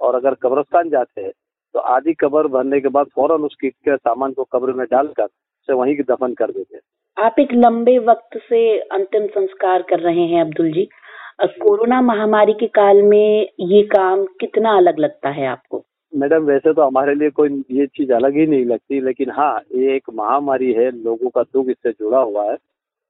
और 0.01 0.15
अगर 0.15 0.35
कब्रस्तान 0.43 0.91
जाते 0.91 1.21
हैं 1.21 1.33
तो 1.75 1.81
आधी 1.81 2.13
कब्र 2.15 2.49
भरने 2.49 2.81
के 2.81 2.89
बाद 2.89 3.07
फ़ौरन 3.07 3.45
उस 3.45 3.55
कीट 3.61 3.75
के 3.85 3.97
सामान 3.97 4.33
को 4.33 4.45
कब्र 4.53 4.73
में 4.73 4.87
डालकर 4.87 5.25
उसे 5.25 5.73
वहीं 5.73 5.97
दफन 6.11 6.35
कर 6.35 6.51
देते। 6.51 6.79
आप 7.17 7.35
एक 7.39 7.53
लंबे 7.55 7.99
वक्त 7.99 8.39
से 8.49 8.61
अंतिम 8.79 9.27
संस्कार 9.29 9.83
कर 9.83 10.01
रहे 10.01 10.27
हैं 10.27 10.41
अब्दुल 10.41 10.71
जी। 10.73 10.89
कोरोना 11.61 12.01
महामारी 12.01 12.53
के 12.53 12.67
काल 12.75 13.03
में 13.03 13.49
ये 13.61 13.83
काम 13.87 14.25
कितना 14.41 14.77
अलग 14.77 14.99
लगता 14.99 15.29
है 15.29 15.47
आपको? 15.47 15.85
मैडम 16.13 16.45
वैसे 16.45 16.73
तो 16.73 16.83
हमारे 16.83 17.15
लिए 17.15 17.31
कोई 17.31 17.49
ये 17.71 17.87
चीज़ 17.87 18.13
अलग 18.13 18.37
ही 18.37 18.47
नहीं 18.47 18.65
लगती 18.65 19.01
लेकिन 19.01 19.31
हाँ 19.31 19.61
ये 19.75 19.95
एक 19.97 20.11
महामारी 20.15 20.73
है 20.73 20.91
लोगों 21.05 21.31
का 21.31 21.43
दुख 21.43 21.69
इससे 21.69 21.91
जुड़ा 21.91 22.19
हुआ 22.19 22.45
है। 22.51 22.57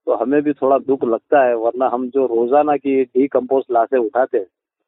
तो 0.07 0.15
हमें 0.15 0.41
भी 0.41 0.53
थोड़ा 0.53 0.77
दुख 0.77 1.03
लगता 1.03 1.43
है, 1.43 1.55
वरना 1.55 1.87
हम 1.87 2.09
जो 2.09 2.25
रोज़ाना 2.25 2.75
की 2.77 2.95
डी 2.95 3.21
डीकम्पोस्ट 3.21 3.71
लाशें 3.71 3.97
उठाते 3.97 4.37
हैं, 4.37 4.45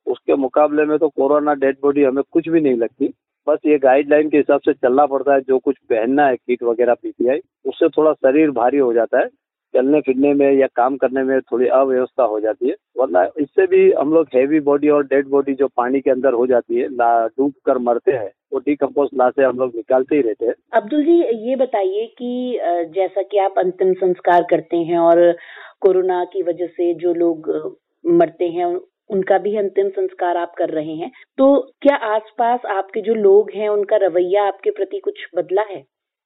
उसके 0.08 0.36
मुकाबले 0.36 0.86
में 0.86 0.98
तो 0.98 1.10
कोरोना 1.10 1.54
डेड 1.56 1.78
बॉडी 1.82 2.04
हमें 2.04 2.24
कुछ 2.32 2.50
भी 2.50 2.62
नहीं 2.62 2.78
लगती। 2.78 3.14
बस 3.48 3.60
ये 3.66 3.78
गाइडलाइन 3.78 4.30
के 4.30 4.38
हिसाब 4.38 4.60
से 4.60 4.74
चलना 4.74 5.06
पड़ता 5.06 5.34
है, 5.34 5.42
जो 5.42 5.58
कुछ 5.60 5.76
पहनना 5.90 6.26
है 6.28 6.36
किट 6.36 6.64
वगैरह 6.64 6.94
पीपीआई 6.94 7.40
उससे 7.66 7.90
थोड़ा 7.90 8.14
शरीर 8.14 8.52
भारी 8.52 8.78
हो 8.78 8.94
जाता 8.94 9.20
है। 9.20 9.28
चलने 9.74 10.00
फिरने 10.02 10.34
में 10.34 10.52
या 10.54 10.68
काम 10.76 10.96
करने 10.98 11.24
में 11.24 11.40
थोड़ी 11.42 11.68
अव्यवस्था 11.68 12.24
हो 12.24 12.40
जाती 12.40 12.70
है। 12.70 12.76
वरना 12.98 13.24
इससे 13.40 13.66
भी 13.68 13.92
हम 13.92 14.14
लोग 14.14 14.28
हैवी 14.36 14.60
बॉडी 14.60 14.90
और 14.90 15.06
डेड 15.06 15.28
बॉडी 15.28 15.54
जो 15.54 15.68
पानी 15.68 16.02
के 16.02 16.12
अंदर 16.12 16.34
हो 16.34 16.46
जाती 16.48 16.76
है 16.76 16.88
डूब 17.30 17.54
कर 17.66 17.78
मरते 17.78 18.12
हैं 18.12 18.32
वो 18.52 18.60
डिकम्पोज 18.60 19.10
ला 19.14 19.30
से 19.30 19.44
हम 19.44 19.58
लोग 19.58 19.76
निकालते 19.76 20.16
ही 20.16 20.22
रहते 20.22 20.46
हैं। 20.46 20.54
अब्दुल 20.74 21.04
जी 21.04 21.22
ये 21.50 21.56
बताइए 21.56 22.06
कि 22.18 22.60
जैसा 22.94 23.22
कि 23.22 23.38
आप 23.38 23.54
अंतिम 23.58 23.94
संस्कार 23.94 24.46
करते 24.50 24.78
हैं 24.84 24.98
और 25.00 25.32
कोरोना 25.82 26.24
की 26.26 26.44
वजह 26.44 26.68
से 26.68 26.94
जो 26.96 27.14
लोग 27.14 27.50
मरते 28.06 28.48
हैं 28.50 28.66
उनका 29.10 29.38
भी 29.38 29.56
अंतिम 29.58 29.90
संस्कार 29.90 30.38
आप 30.38 30.54
कर 30.58 30.70
रहे 30.70 30.94
हैं 30.96 31.12
तो 31.38 31.46
क्या 31.82 31.96
आसपास 32.08 32.66
आपके 32.70 33.02
जो 33.02 33.14
लोग 33.14 33.52
हैं 33.56 33.70
उनका 33.70 33.98
रवैया 33.98 34.44
आपके 34.44 34.72
प्रति 34.72 35.00
कुछ 35.00 35.28
बदला 35.36 35.62
है? 35.62 35.84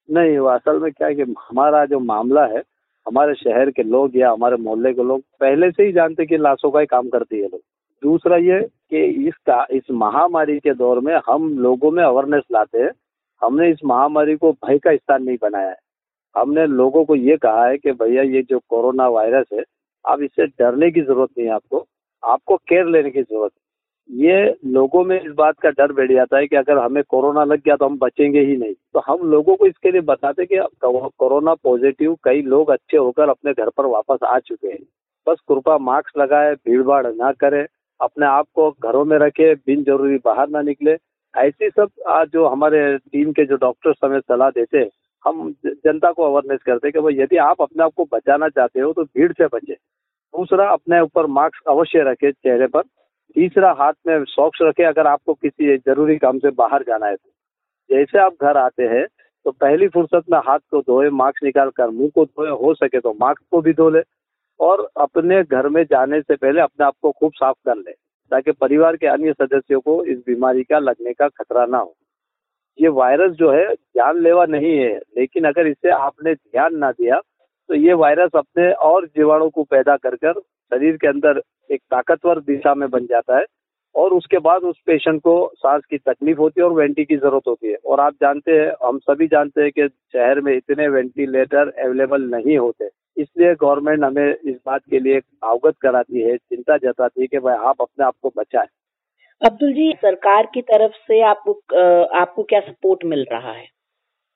नहीं 0.08 0.38
वो 0.38 0.48
असल 0.48 0.78
में 0.78 0.90
क्या 0.92 1.08
है 1.08 1.14
कि 1.14 1.22
हमारा 1.22 1.84
जो 1.84 1.98
मामला 2.00 2.44
है 2.46 2.62
हमारे 3.06 3.34
शहर 3.34 3.70
के 3.70 3.82
लोग 3.82 4.16
या 4.16 4.30
हमारे 4.30 4.56
मोहल्ले 4.56 4.92
के 4.92 5.02
लोग 5.02 5.20
पहले 5.40 5.70
से 5.70 5.84
ही 5.84 5.92
जानते 5.92 6.26
कि 6.26 6.36
लाशों 6.36 6.70
का 6.70 6.80
ही 6.80 6.86
काम 6.86 7.08
करती 7.08 7.40
है 7.40 7.44
लोग। 7.44 7.60
दूसरा 8.02 8.36
ये 8.36 8.60
कि 8.92 9.02
इसका 9.28 9.66
इस 9.70 9.90
महामारी 9.92 10.58
के 10.60 10.74
दौर 10.74 11.00
में 11.00 11.14
हम 11.26 11.48
लोगों 11.58 11.90
में 11.90 12.02
अवेयरनेस 12.04 12.42
लाते 12.52 12.78
हैं। 12.78 12.90
हमने 13.42 13.70
इस 13.70 13.78
महामारी 13.84 14.36
को 14.36 14.52
भय 14.66 14.78
का 14.78 14.94
स्थान 14.96 15.22
नहीं 15.24 15.36
बनाया 15.42 15.68
है। 15.68 15.76
हमने 16.34 16.66
लोगों 16.66 17.04
को 17.04 17.14
ये 17.16 17.36
कहा 17.36 17.66
है 17.66 17.78
कि 17.78 17.92
भैया 17.94 18.22
ये 18.24 18.42
जो 18.50 18.58
कोरोना 18.70 19.08
वायरस 19.08 19.46
है 19.52 19.62
अब 20.04 20.22
इससे 20.22 20.46
डरने 20.46 20.90
की 20.90 21.00
ज़रूरत 21.00 21.30
नहीं 21.38 21.46
है 21.48 21.54
आपको। 21.54 21.84
आपको 22.22 22.56
केयर 22.58 22.86
लेने 22.86 23.10
की 23.10 23.22
ज़रूरत 23.22 23.50
है। 23.52 23.60
ये 24.08 24.54
लोगों 24.66 25.04
में 25.04 25.16
इस 25.20 25.32
बात 25.34 25.58
का 25.60 25.70
डर 25.70 25.92
बैठ 25.92 26.10
जाता 26.12 26.38
है 26.38 26.46
कि 26.46 26.56
अगर 26.56 26.78
हमें 26.78 27.02
कोरोना 27.08 27.44
लग 27.44 27.60
गया 27.64 27.76
तो 27.76 27.86
हम 27.86 27.98
बचेंगे 27.98 28.40
ही 28.40 28.56
नहीं। 28.56 28.74
तो 28.94 29.02
हम 29.06 29.28
लोगों 29.30 29.56
को 29.56 29.66
इसके 29.66 29.90
लिए 29.90 30.00
बताते 30.00 30.46
कि 30.46 30.58
कोरोना 30.84 31.54
पॉजिटिव 31.64 32.16
कई 32.24 32.42
लोग 32.44 32.70
अच्छे 32.70 32.96
होकर 32.96 33.28
अपने 33.28 33.52
घर 33.52 33.68
पर 33.68 33.86
वापस 33.88 34.22
आ 34.24 34.38
चुके 34.38 34.68
हैं। 34.68 34.82
बस 35.26 35.40
कृपा 35.48 35.78
मास्क 35.80 36.18
लगाए 36.18 36.54
भीड़ 36.56 36.82
भाड़ 36.82 37.06
ना 37.06 37.32
करे। 37.40 37.62
अपने 38.02 38.26
आप 38.26 38.46
को 38.54 38.70
घरों 38.82 39.04
में 39.04 39.16
रखे 39.18 39.54
बिन 39.56 39.82
ज़रूरी 39.84 40.16
बाहर 40.24 40.48
ना 40.48 40.62
निकले। 40.62 40.96
ऐसी 41.34 41.68
सब 41.70 41.88
आज 42.10 42.28
जो 42.28 42.46
हमारे 42.46 42.80
टीम 42.98 43.32
के 43.32 43.44
जो 43.46 43.56
डॉक्टर्स 43.58 43.96
हमें 44.04 44.18
सलाह 44.20 44.50
देते 44.50 44.78
हैं, 44.78 44.88
हम 45.24 45.54
जनता 45.64 46.10
को 46.12 46.24
अवेयरनेस 46.24 46.60
करते 46.66 46.86
हैं 46.86 46.92
कि 46.92 47.00
भाई 47.00 47.14
यदि 47.14 47.36
आप 47.40 47.62
अपने 47.62 47.84
आप 47.84 47.92
को 47.96 48.04
बचाना 48.12 48.48
चाहते 48.48 48.80
हो 48.80 48.92
तो 48.92 49.04
भीड़ 49.04 49.32
से 49.32 49.46
बचे। 49.46 49.72
दूसरा, 49.72 50.68
अपने 50.68 51.00
ऊपर 51.00 51.26
मास्क 51.28 51.68
अवश्य 51.68 52.02
रखे 52.02 52.32
चेहरे 52.32 52.66
पर। 52.66 52.82
तीसरा, 53.36 53.72
हाथ 53.72 53.92
में 54.06 54.24
सॉक्स 54.26 54.58
रखे 54.62 54.84
अगर 54.84 55.06
आपको 55.06 55.34
किसी 55.34 55.76
ज़रूरी 55.78 56.16
काम 56.18 56.38
से 56.38 56.50
बाहर 56.52 56.82
जाना 56.82 57.06
है 57.06 57.16
तो। 57.16 57.30
जैसे 57.90 58.18
आप 58.18 58.32
घर 58.42 58.56
आते 58.56 58.82
हैं 58.88 59.06
तो 59.46 59.50
पहली 59.52 59.88
फुर्सत 59.88 60.24
में 60.32 60.38
हाथ 60.38 60.58
को 60.70 60.80
धोए 60.80 61.08
मास्क 61.12 61.42
निकाल 61.44 61.70
कर 61.70 61.88
मुँह 61.90 62.10
को 62.14 62.24
धोए, 62.24 62.50
हो 62.50 62.74
सके 62.74 63.00
तो 63.00 63.12
मास्क 63.20 63.40
को 63.50 63.60
भी 63.60 63.72
धो 63.72 63.88
ले। 63.90 64.00
और 64.62 64.88
अपने 64.96 65.42
घर 65.44 65.68
में 65.68 65.82
जाने 65.84 66.20
से 66.20 66.36
पहले 66.36 66.60
अपने 66.60 66.86
आप 66.86 66.94
को 67.02 67.10
खूब 67.12 67.32
साफ़ 67.34 67.56
कर 67.66 67.76
ले, 67.76 67.92
ताकि 68.32 68.52
परिवार 68.52 68.96
के 68.96 69.06
अन्य 69.08 69.32
सदस्यों 69.34 69.80
को 69.80 70.02
इस 70.04 70.18
बीमारी 70.26 70.62
का 70.64 70.78
लगने 70.80 71.12
का 71.12 71.28
खतरा 71.30 71.64
ना 71.66 71.78
हो। 71.78 71.94
ये 72.78 72.88
वायरस 72.90 73.32
जो 73.32 73.50
है, 73.50 73.74
जानलेवा 73.74 74.44
नहीं 74.46 74.76
है, 74.78 74.96
लेकिन 75.18 75.44
अगर 75.44 75.66
इसे 75.66 75.90
आपने 75.90 76.34
ध्यान 76.34 76.76
ना 76.76 76.90
दिया 76.92 77.20
तो 77.68 77.74
ये 77.76 77.92
वायरस 77.94 78.30
अपने 78.36 78.70
और 78.84 79.06
जीवाणु 79.06 79.48
को 79.50 79.62
पैदा 79.64 79.96
कर 79.96 80.14
कर 80.16 80.40
शरीर 80.72 80.96
के 80.96 81.08
अंदर 81.08 81.40
एक 81.70 81.80
ताकतवर 81.90 82.40
दिशा 82.40 82.74
में 82.74 82.88
बन 82.90 83.06
जाता 83.06 83.38
है, 83.38 83.44
और 83.94 84.12
उसके 84.12 84.38
बाद 84.38 84.62
उस 84.62 84.80
पेशेंट 84.86 85.20
को 85.20 85.34
सांस 85.56 85.82
की 85.90 85.98
तकलीफ़ 86.00 86.38
होती 86.38 86.60
है 86.60 86.66
और 86.66 86.72
वेंटी 86.72 87.04
की 87.04 87.16
ज़रूरत 87.16 87.48
होती 87.48 87.68
है। 87.68 87.76
और 87.76 88.00
आप 88.00 88.14
जानते 88.22 88.52
हैं, 88.52 88.72
हम 88.84 88.98
सभी 89.00 89.26
जानते 89.28 89.62
हैं 89.62 89.70
कि 89.70 89.88
शहर 89.88 90.40
में 90.40 90.52
इतने 90.56 90.88
वेंटिलेटर 90.88 91.68
अवेलेबल 91.78 92.22
नहीं 92.30 92.58
होते। 92.58 92.88
इसलिए 93.16 93.54
गवर्नमेंट 93.54 94.04
हमें 94.04 94.34
इस 94.34 94.56
बात 94.66 94.82
के 94.90 95.00
लिए 95.00 95.20
अवगत 95.44 95.74
कराती 95.82 96.20
है 96.20 96.36
चिंता 96.36 96.76
जताती 96.76 97.20
है 97.20 97.26
कि 97.26 97.38
भाई 97.38 97.56
आप 97.56 97.80
अपने 97.80 98.04
आप 98.04 98.14
को 98.22 98.32
बचाएँ। 98.36 98.66
अब्दुल 99.42 99.72
जी 99.72 99.92
सरकार 100.02 100.46
की 100.54 100.62
तरफ़ 100.62 100.92
से 101.06 101.20
आपको 101.22 101.52
आपको 102.18 102.42
क्या 102.42 102.60
सपोर्ट 102.60 103.04
मिल 103.04 103.24
रहा 103.32 103.52
है? 103.52 103.66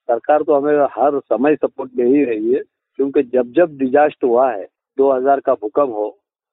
सरकार 0.09 0.43
तो 0.43 0.55
हमें 0.55 0.87
हर 0.93 1.19
समय 1.21 1.57
सपोर्ट 1.57 1.91
दे 1.91 2.03
ही 2.03 2.25
रही 2.25 2.53
है 2.53 2.61
क्योंकि 2.99 3.23
जब 3.23 3.53
जब 3.53 3.77
डिजास्टर 3.79 4.27
हुआ 4.27 4.51
है 4.53 4.67
2000 4.99 5.41
का 5.41 5.55
भूकंप 5.55 5.91
हो 5.91 6.07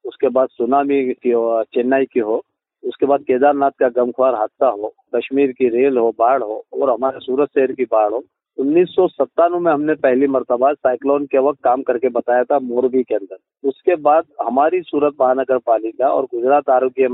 उसके 0.06 0.30
बाद 0.30 0.50
सुनामी 0.50 1.04
की 1.14 1.32
हो 1.32 1.64
चेन्नई 1.64 2.06
की 2.06 2.20
हो 2.20 2.42
उसके 2.84 3.06
बाद 3.06 3.22
केदारनाथ 3.24 3.72
का 3.80 3.90
गमख्वार 3.90 4.36
हादसा 4.36 4.68
हो 4.68 4.94
कश्मीर 5.16 5.52
की 5.52 5.70
रेल 5.70 5.98
हो 5.98 6.10
बाढ़ 6.20 6.42
हो 6.44 6.64
और 6.74 6.90
हमारे 6.90 7.20
सूरत 7.20 7.50
शहर 7.50 7.72
की 7.72 7.86
बाढ़ 7.86 8.12
हो 8.12 8.24
उन्नीस 8.58 8.90
सौ 8.90 9.08
सत्तानवे 9.08 9.60
में 9.60 9.72
हमने 9.72 9.94
पहली 9.98 10.28
मरतबा 10.28 10.72
साइक्लोन 10.74 11.26
के 11.26 11.38
वक्त 11.40 11.60
काम 11.64 11.82
करके 11.84 12.10
बताया 12.12 12.44
था 12.44 12.60
मोरबी 12.62 13.04
के 13.04 13.16
अंदर। 13.16 13.68
उसके 13.68 13.96
बाद 13.98 14.26
हमारी 14.42 14.82
सूरत 14.82 15.14
महानगर 15.22 15.58
पालिका 15.68 16.10
और 16.10 16.26
गुजरात 16.34 16.70
आरोग्य 16.70 17.08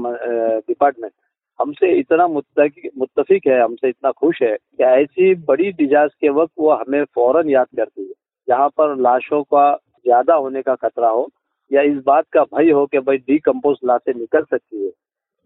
डिपार्टमेंट 0.67 1.12
हमसे 1.60 1.91
इतना 2.00 2.27
मुतफिक 2.27 3.48
है, 3.48 3.62
हमसे 3.62 3.89
इतना 3.89 4.12
खुश 4.12 4.41
है 4.41 4.55
कि 4.55 4.84
ऐसी 4.84 5.34
बड़ी 5.46 5.72
डिजास्टर 5.74 6.17
के 6.22 6.29
वक्त 6.31 6.51
वो 6.60 6.72
हमें 6.74 7.03
फ़ौरन 7.05 7.50
याद 7.50 7.67
करती 7.77 8.01
है। 8.01 8.13
जहाँ 8.48 8.69
पर 8.77 8.96
लाशों 8.98 9.41
का 9.46 9.74
ज़्यादा 10.05 10.34
होने 10.36 10.62
का 10.62 10.75
खतरा 10.77 11.10
हो 11.10 11.27
या 11.72 11.81
इस 11.84 11.98
बात 12.05 12.25
का 12.34 12.43
भय 12.53 12.72
हो 12.72 12.86
कि 12.86 13.00
भाई 13.00 13.17
डीकम्पोज 13.19 13.77
लाशें 13.86 14.13
निकल 14.13 14.43
सकती 14.43 14.86
है 14.86 14.91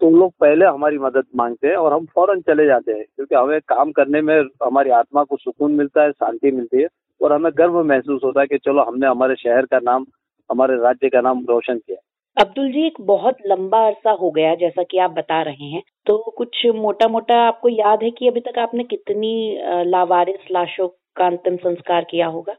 तो 0.02 0.10
लोग 0.10 0.32
पहले 0.40 0.66
हमारी 0.66 0.98
मदद 1.00 1.26
मांगते 1.36 1.68
हैं 1.68 1.76
और 1.76 1.94
हम 1.94 2.06
फ़ौरन 2.06 2.42
चले 2.42 2.66
जाते 2.66 2.92
हैं, 2.92 3.04
क्योंकि 3.06 3.36
हमें 3.36 3.60
काम 3.68 3.92
करने 3.92 4.22
में 4.22 4.36
हमारी 4.64 4.90
आत्मा 4.92 5.24
को 5.24 5.38
सुकून 5.38 5.72
मिलता 5.74 6.04
है, 6.04 6.12
शांति 6.12 6.52
मिलती 6.52 6.82
है 6.82 6.88
और 7.22 7.34
हमें 7.34 7.52
गर्व 7.58 7.84
महसूस 7.84 8.22
होता 8.24 8.42
है 8.42 8.48
कि 8.48 8.58
चलो 8.58 8.84
हमने 8.84 9.08
हमारे 9.08 9.36
शहर 9.36 9.66
का 9.66 9.80
नाम, 9.82 10.06
हमारे 10.50 10.76
राज्य 10.78 11.10
का 11.10 11.22
नाम 11.22 11.46
रोशन 11.50 11.78
किया। 11.78 11.98
अब्दुल 12.38 12.72
जी, 12.72 12.86
एक 12.88 12.94
बहुत 13.02 13.38
लंबा 13.48 13.86
अरसा 13.88 14.12
हो 14.12 14.30
गया 14.32 14.54
जैसा 14.56 14.84
कि 14.84 14.98
आप 14.98 15.12
बता 15.12 15.42
रहे 15.42 15.66
हैं 15.66 15.82
तो 16.08 16.18
कुछ 16.38 16.66
मोटा 16.76 17.08
मोटा 17.08 17.36
आपको 17.38 17.70
याद 17.70 18.04
है 18.04 18.10
कि 18.12 18.28
अभी 18.28 18.40
तक 18.40 18.60
आपने 18.60 18.84
कितनी 18.86 19.58
लावारिस, 19.86 20.52
लाशों 20.52 20.88
का 21.16 21.26
अंतिम 21.26 21.56
संस्कार 21.58 22.06
किया 22.10 22.28
होगा? 22.28 22.56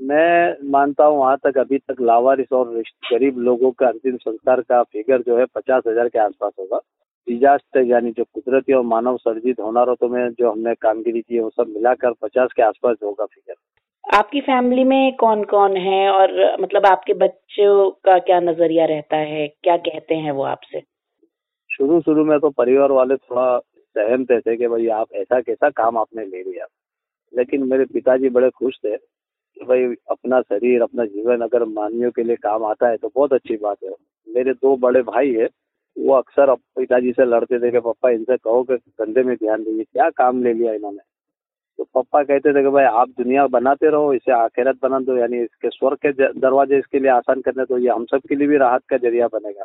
मैं 0.00 0.56
मानता 0.70 1.04
हूँ 1.04 1.18
वहाँ 1.18 1.36
तक 1.36 1.58
अभी 1.58 1.78
तक 1.78 2.00
लावारिस 2.00 2.52
और 2.52 2.68
गरीब 3.12 3.38
लोगों 3.38 3.70
का 3.70 3.86
अंतिम 3.86 4.16
संस्कार 4.16 4.60
का 4.60 4.82
फिगर 4.82 5.22
जो 5.22 5.38
है 5.38 5.44
पचास 5.44 5.82
हज़ार 5.88 6.08
के 6.08 6.18
आसपास 6.18 6.52
होगा। 6.60 6.78
डिजास्टर 7.28 7.80
यानी 7.80 8.10
जो 8.10 8.24
कुदरती 8.24 8.72
और 8.72 8.82
मानव 8.82 9.16
सर्जित 9.16 9.60
होनारों 9.60 10.08
में 10.08 10.30
जो 10.30 10.50
हमने 10.50 10.74
कामगिरी 10.74 11.20
की 11.20 11.34
है 11.34 11.40
वो 11.40 11.50
सब 11.50 11.68
मिलाकर 11.68 12.12
पचास 12.12 12.52
के 12.56 12.62
आसपास 12.62 12.96
होगा 13.02 13.24
फिगर। 13.24 13.54
आपकी 14.16 14.40
फैमिली 14.40 14.84
में 14.84 15.16
कौन 15.16 15.44
कौन 15.44 15.76
है 15.76 16.08
और 16.10 16.56
मतलब 16.60 16.86
आपके 16.86 17.14
बच्चों 17.14 17.90
का 17.90 18.18
क्या 18.18 18.40
नज़रिया 18.40 18.84
रहता 18.84 19.16
है? 19.16 19.48
क्या 19.48 19.76
कहते 19.76 20.14
हैं 20.14 20.32
वो 20.32 20.42
आपसे? 20.42 20.82
शुरू 21.70 22.00
शुरू 22.00 22.24
में 22.24 22.38
तो 22.38 22.50
परिवार 22.50 22.92
वाले 22.92 23.16
थोड़ा 23.16 23.58
सहमते 23.96 24.40
थे 24.40 24.56
कि 24.56 24.66
भाई 24.66 24.86
आप 24.86 25.06
ऐसा 25.14 25.40
कैसा 25.40 25.70
काम 25.70 25.98
आपने 25.98 26.24
ले 26.24 26.42
लिया। 26.42 26.66
लेकिन 27.36 27.62
मेरे 27.62 27.84
पिताजी 27.84 28.28
बड़े 28.28 28.50
खुश 28.50 28.74
थे। 28.84 28.96
भाई, 29.64 29.84
अपना 30.10 30.40
शरीर, 30.40 30.82
अपना 30.82 31.04
जीवन 31.04 31.40
अगर 31.40 31.64
मानवियों 31.64 32.10
के 32.10 32.22
लिए 32.22 32.36
काम 32.36 32.64
आता 32.64 32.88
है 32.88 32.96
तो 32.96 33.10
बहुत 33.14 33.32
अच्छी 33.32 33.56
बात 33.56 33.76
है। 33.84 33.90
मेरे 34.28 34.52
दो 34.52 34.76
बड़े 34.76 35.02
भाई 35.02 35.32
है, 35.32 35.48
वो 35.98 36.14
अक्सर 36.14 36.54
पिताजी 36.54 37.12
से 37.12 37.24
लड़ते 37.24 37.58
थे 37.60 37.70
कि 37.70 37.80
पापा, 37.80 38.10
इनसे 38.10 38.36
कहो 38.36 38.62
कि 38.62 38.76
धंधे 38.76 39.22
में 39.22 39.36
ध्यान 39.36 39.62
दीजिए, 39.62 39.84
क्या 39.84 40.10
काम 40.10 40.42
ले 40.42 40.52
लिया 40.54 40.72
इन्होंने? 40.72 40.98
तो 41.78 41.84
पापा 41.84 42.22
कहते 42.22 42.52
थे 42.54 42.62
कि 42.62 42.68
भाई, 42.68 42.84
आप 42.84 43.08
दुनिया 43.08 43.46
बनाते 43.46 43.90
रहो, 43.90 44.12
इसे 44.14 44.32
आखिरत 44.32 44.78
बना 44.82 44.98
दो, 45.00 45.16
यानी 45.16 45.38
इसके 45.38 45.68
स्वर्ग 45.68 45.98
के 46.06 46.12
दरवाजे 46.40 46.78
इसके 46.78 46.98
लिए 46.98 47.10
आसान 47.10 47.40
करने 47.40 47.64
तो 47.64 47.78
ये 47.78 47.88
हम 47.88 48.04
सब 48.04 48.20
के 48.28 48.34
लिए 48.34 48.48
भी 48.48 48.56
राहत 48.56 48.82
का 48.88 48.96
ज़रिया 48.96 49.26
बनेगा। 49.26 49.64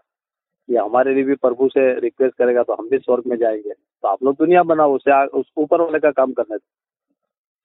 ये 0.69 0.77
हमारे 0.77 1.13
लिए 1.13 1.23
भी 1.23 1.35
प्रभु 1.35 1.67
से 1.69 1.99
रिक्वेस्ट 1.99 2.35
करेगा 2.37 2.63
तो 2.63 2.73
हम 2.73 2.89
भी 2.89 2.97
स्वर्ग 2.97 3.23
में 3.27 3.37
जाएँगे। 3.37 3.71
तो 3.71 4.07
आप 4.07 4.23
लोग 4.23 4.35
दुनिया 4.35 4.63
बनाओ, 4.63 4.95
उसे 4.95 5.25
उस 5.27 5.51
ऊपर 5.57 5.81
वाले 5.81 5.99
का 5.99 6.11
काम 6.11 6.31
करने 6.33 6.57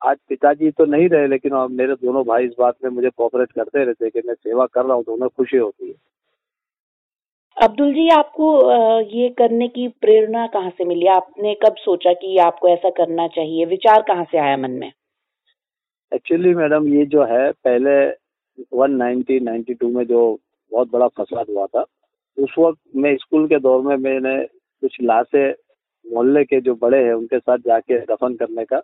आज 0.02 0.16
पिताजी 0.28 0.70
तो 0.70 0.84
नहीं 0.84 1.08
रहे 1.08 1.26
लेकिन 1.28 1.54
मेरे 1.70 1.94
दोनों 1.94 2.24
भाई 2.26 2.44
इस 2.44 2.52
बात 2.58 2.74
में 2.84 2.90
मुझे 2.90 3.08
कोऑपरेट 3.10 3.50
करते 3.52 3.84
रहते 3.84 4.10
कि 4.10 4.22
मैं 4.26 4.34
सेवा 4.34 4.66
कर 4.66 4.84
रहा 4.84 4.94
हूँ 4.94 5.04
तो 5.04 5.12
उन्हें 5.12 5.28
खुशी 5.36 5.56
होती 5.56 5.88
है। 5.88 5.94
अब्दुल 7.56 7.92
जी 7.94 8.08
आपको 8.08 8.46
ये 9.00 9.28
करने 9.38 9.68
की 9.68 9.86
प्रेरणा 10.00 10.46
कहाँ 10.46 10.70
से 10.70 10.84
मिली? 10.84 11.06
आपने 11.06 11.54
कब 11.64 11.74
सोचा 11.78 12.12
कि 12.12 12.36
आपको 12.38 12.68
ऐसा 12.68 12.90
करना 12.90 13.26
चाहिए? 13.28 13.64
विचार 13.64 14.02
कहाँ 14.02 14.24
से 14.24 14.38
आया 14.38 14.56
मन 14.56 14.70
में? 14.70 14.92
एक्चुअली 16.12 16.54
मैडम 16.54 16.86
ये 16.88 17.04
जो 17.06 17.24
है 17.24 17.50
पहले 17.66 17.96
1992 18.76 19.90
में 19.94 20.04
जो 20.06 20.22
बहुत 20.72 20.90
बड़ा 20.92 21.08
फसाद 21.08 21.46
हुआ 21.50 21.66
था 21.66 21.84
उस 22.38 22.54
वक्त 22.58 22.80
मैं 22.96 23.14
स्कूल 23.16 23.46
के 23.48 23.58
दौर 23.58 23.82
में 23.82 23.96
मैंने 23.96 24.36
कुछ 24.46 24.96
लाशें 25.02 25.50
मोहल्ले 26.04 26.44
के 26.44 26.60
जो 26.60 26.74
बड़े 26.74 27.04
हैं 27.04 27.12
उनके 27.12 27.38
साथ 27.38 27.58
जाके 27.58 27.98
दफन 28.06 28.34
करने 28.34 28.64
का 28.64 28.80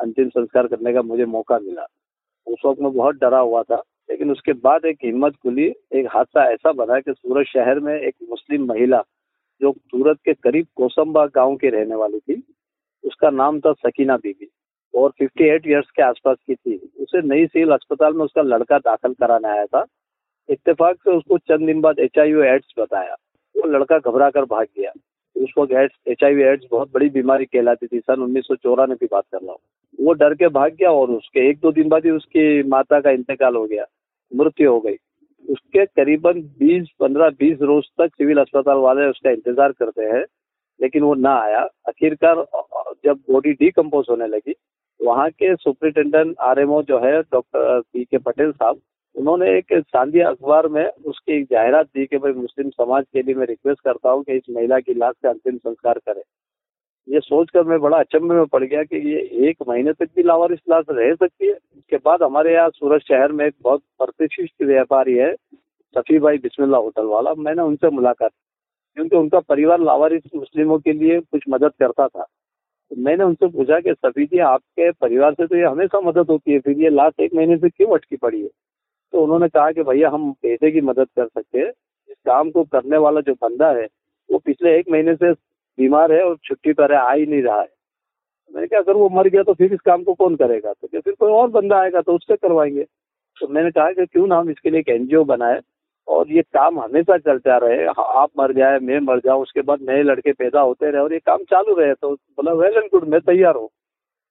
अंतिम 0.00 0.28
संस्कार 0.28 0.66
करने 0.66 0.92
का 0.92 1.02
मुझे 1.02 1.24
मौका 1.24 1.58
मिला। 1.58 1.86
उस 2.46 2.62
वक्त 2.66 2.80
मैं 2.80 2.92
बहुत 2.92 3.14
डरा 3.14 3.38
हुआ 3.38 3.62
था, 3.62 3.82
लेकिन 4.10 4.30
उसके 4.30 4.52
बाद 4.52 4.84
एक 4.84 4.98
हिम्मत 5.04 5.36
खुली, 5.36 5.74
एक 5.92 6.06
हादसा 6.10 6.52
ऐसा 6.52 6.72
बना 6.72 7.00
कि 7.00 7.12
सूरत 7.12 7.46
शहर 7.46 7.80
में 7.80 8.00
एक 8.00 8.14
मुस्लिम 8.30 8.64
महिला, 8.64 9.04
जो 9.60 9.72
सूरत 9.72 10.18
के 10.24 10.34
करीब 10.34 10.66
कोसम्बा 10.76 11.26
गाँव 11.26 11.56
की 11.56 11.68
रहने 11.68 11.94
वाली 11.94 12.18
थी, 12.18 12.54
उसका 13.04 13.30
नाम 13.30 13.60
था 13.60 13.72
सकीना 13.72 14.16
बीबी, 14.16 14.50
और 14.94 15.12
58 15.22 15.66
इयर्स 15.66 15.90
के 15.90 16.02
आसपास 16.02 16.36
की 16.46 16.54
थी। 16.54 16.92
उसे 17.00 17.22
नई 17.22 17.46
सिविल 17.46 17.70
अस्पताल 17.70 18.14
में 18.14 18.24
उसका 18.24 18.42
लड़का 18.42 18.78
दाखिल 18.78 19.12
कराने 19.12 19.48
आया 19.48 19.66
था। 19.66 19.86
इत्तेफाक 20.48 20.96
से 20.96 21.10
उसको 21.10 21.38
चंद 21.38 21.66
दिन 21.66 21.80
बाद 21.80 21.98
एच 21.98 22.18
एड्स 22.18 22.74
बताया। 22.78 23.14
वो 23.56 23.66
लड़का 23.66 23.98
घबरा 23.98 24.30
कर 24.30 24.44
भाग 24.44 24.66
गया। 24.78 24.92
उस 25.38 25.52
वक्त 25.58 26.08
एच 26.08 26.24
आई 26.24 26.42
एड्स 26.44 26.66
बहुत 26.70 26.92
बड़ी 26.94 27.08
बीमारी 27.10 27.44
कहलाती 27.46 27.86
थी। 27.86 27.98
सन 28.00 28.22
उन्नीस 28.22 28.44
सौ 28.44 28.54
चौरानवे 28.56 28.96
की 28.96 29.06
बात 29.06 29.24
कर 29.24 29.38
रहा 29.38 29.52
हूँ। 29.52 29.58
वो 29.98 30.12
डर 30.14 30.34
के 30.34 30.48
भाग 30.50 30.72
गया 30.72 30.90
और 30.92 31.10
उसके 31.10 31.48
एक 31.50 31.58
दो 31.58 31.72
दिन 31.72 31.88
बाद 31.88 32.04
ही 32.04 32.10
उसकी 32.12 32.62
माता 32.68 33.00
का 33.00 33.10
इंतकाल 33.10 33.56
हो 33.56 33.64
गया, 33.66 33.84
मृत्यु 34.32 34.70
हो 34.70 34.80
गई। 34.80 34.96
उसके 35.44 35.84
करीबन 35.86 36.40
20 36.58 36.88
15 37.00 37.30
20 37.38 37.62
रोज 37.62 37.84
तक 37.98 38.08
सिविल 38.08 38.38
अस्पताल 38.38 38.78
वाले 38.78 39.06
उसका 39.06 39.30
इंतज़ार 39.30 39.72
करते 39.72 40.04
हैं, 40.06 40.24
लेकिन 40.80 41.02
वो 41.02 41.14
ना 41.16 41.34
आया। 41.36 41.60
आखिरकार 41.88 42.44
जब 43.04 43.20
बॉडी 43.30 43.52
डिकम्पोज 43.54 44.06
होने 44.10 44.26
लगी 44.26 44.54
वहाँ 45.00 45.28
के 45.30 45.54
सुप्रिंटेंडेंट 45.56 46.34
आरएमओ 46.40 46.82
जो 46.82 46.98
है, 46.98 47.20
डॉक्टर 47.22 47.80
पी 47.82 48.04
के 48.04 48.18
पटेल 48.18 48.52
साहब, 48.52 48.80
उन्होंने 49.14 49.50
एक 49.58 49.72
सांदिया 49.72 50.28
अखबार 50.28 50.66
में 50.68 50.86
उसकी 51.06 51.42
जाहिरात 51.42 51.86
दी 51.86 52.06
कि 52.06 52.18
भाई 52.18 52.32
मुस्लिम 52.32 52.70
समाज 52.70 53.04
के 53.12 53.22
लिए 53.22 53.34
मैं 53.34 53.46
रिक्वेस्ट 53.46 53.80
करता 53.84 54.10
हूँ 54.10 54.22
कि 54.24 54.32
इस 54.32 54.42
महिला 54.50 54.78
की 54.80 54.94
लाश 54.94 55.14
का 55.22 55.30
अंतिम 55.30 55.56
संस्कार 55.56 55.98
करें। 55.98 56.22
ये 57.08 57.20
सोचकर 57.20 57.62
मैं 57.62 57.78
बड़ा 57.80 57.98
अचंभे 57.98 58.34
में 58.34 58.46
पड़ 58.46 58.62
गया 58.64 58.82
कि 58.82 58.96
ये 59.10 59.48
एक 59.48 59.56
महीने 59.68 59.92
तक 59.92 60.08
भी 60.16 60.22
लावारिस 60.22 60.58
लाश 60.70 60.84
रह 60.90 61.14
सकती 61.14 61.46
है। 61.46 61.52
इसके 61.52 61.96
बाद 61.96 62.22
हमारे 62.22 62.54
यहाँ 62.54 62.70
सूरत 62.70 63.02
शहर 63.02 63.32
में 63.32 63.44
एक 63.46 63.54
बहुत 63.62 63.82
प्रतिष्ठित 63.98 64.66
व्यापारी 64.68 65.14
है 65.14 65.34
सफी 65.96 66.18
भाई 66.18 66.38
बिस्मिल्ला 66.38 66.78
होटल 66.78 67.06
वाला। 67.06 67.34
मैंने 67.34 67.62
उनसे 67.62 67.90
मुलाकात 67.90 68.30
क्योंकि 68.96 69.16
उनका 69.16 69.40
परिवार 69.40 69.80
लावारिस 69.80 70.22
मुस्लिमों 70.36 70.78
के 70.78 70.92
लिए 70.92 71.20
कुछ 71.20 71.42
मदद 71.48 71.72
करता 71.78 72.08
था। 72.08 72.26
तो 72.90 72.96
मैंने 73.02 73.24
उनसे 73.24 73.46
पूछा 73.46 73.80
कि 73.80 73.92
सफी 73.92 74.26
जी, 74.26 74.38
आपके 74.38 74.90
परिवार 74.90 75.32
से 75.34 75.46
तो 75.46 75.56
ये 75.56 75.64
हमेशा 75.64 76.00
मदद 76.00 76.26
होती 76.30 76.52
है, 76.52 76.58
फिर 76.58 76.78
ये 76.78 76.90
लास्ट 76.90 77.20
एक 77.20 77.34
महीने 77.34 77.56
से 77.56 77.68
क्यों 77.68 77.94
अटकी 77.94 78.16
पड़ी 78.16 78.42
है? 78.42 78.48
तो 79.12 79.22
उन्होंने 79.22 79.48
कहा 79.48 79.72
कि 79.72 79.82
भैया, 79.82 80.10
हम 80.10 80.32
पैसे 80.32 80.70
की 80.70 80.80
मदद 80.80 81.06
कर 81.16 81.26
सकते 81.26 81.58
हैं। 81.58 81.70
इस 82.08 82.16
काम 82.26 82.50
को 82.50 82.64
करने 82.64 82.96
वाला 82.96 83.20
जो 83.20 83.34
बंदा 83.34 83.70
है, 83.72 83.88
वो 84.30 84.38
पिछले 84.38 84.78
एक 84.78 84.90
महीने 84.90 85.14
से 85.14 85.32
बीमार 85.78 86.12
है 86.12 86.22
और 86.24 86.36
छुट्टी 86.44 86.72
पर 86.72 86.92
है, 86.92 86.98
आ 86.98 87.12
ही 87.12 87.26
नहीं 87.26 87.42
रहा 87.42 87.60
है। 87.60 87.68
मैंने 88.54 88.66
कहा, 88.66 88.80
अगर 88.80 88.92
वो 88.92 89.08
मर 89.08 89.28
गया 89.28 89.42
तो 89.42 89.54
फिर 89.54 89.74
इस 89.74 89.80
काम 89.80 90.04
को 90.04 90.14
कौन 90.14 90.36
करेगा? 90.36 90.72
तो 90.72 91.00
फिर 91.00 91.14
कोई 91.20 91.32
और 91.32 91.48
बंदा 91.48 91.78
आएगा 91.78 92.00
तो 92.00 92.12
उससे 92.14 92.36
करवाएँगे? 92.36 92.84
तो 93.40 93.48
मैंने 93.48 93.70
कहा 93.70 93.92
कि 93.92 94.06
क्यों 94.06 94.26
ना 94.26 94.36
हम 94.36 94.50
इसके 94.50 94.70
लिए 94.70 94.80
एक 94.80 94.88
एनजीओ 94.88 95.24
बनाए 95.24 95.60
और 96.08 96.30
ये 96.32 96.42
काम 96.54 96.78
हमेशा 96.80 97.16
चलता 97.18 97.56
रहे। 97.58 97.86
आप 97.86 98.30
मर 98.38 98.52
जाए, 98.52 98.78
मैं 98.78 98.98
मर 99.00 99.18
जाऊँ, 99.18 99.42
उसके 99.42 99.62
बाद 99.62 99.82
नए 99.82 100.02
लड़के 100.02 100.32
पैदा 100.32 100.60
होते 100.60 100.90
रहे 100.90 101.02
और 101.02 101.12
ये 101.12 101.18
काम 101.18 101.42
चालू 101.50 101.74
रहे। 101.74 101.94
तो 101.94 102.14
बोला 102.14 102.52
वेल 102.52 102.76
एंड 102.76 102.88
गुड 102.92 103.08
मैं 103.08 103.20
तैयार 103.20 103.56
हूँ। 103.56 103.68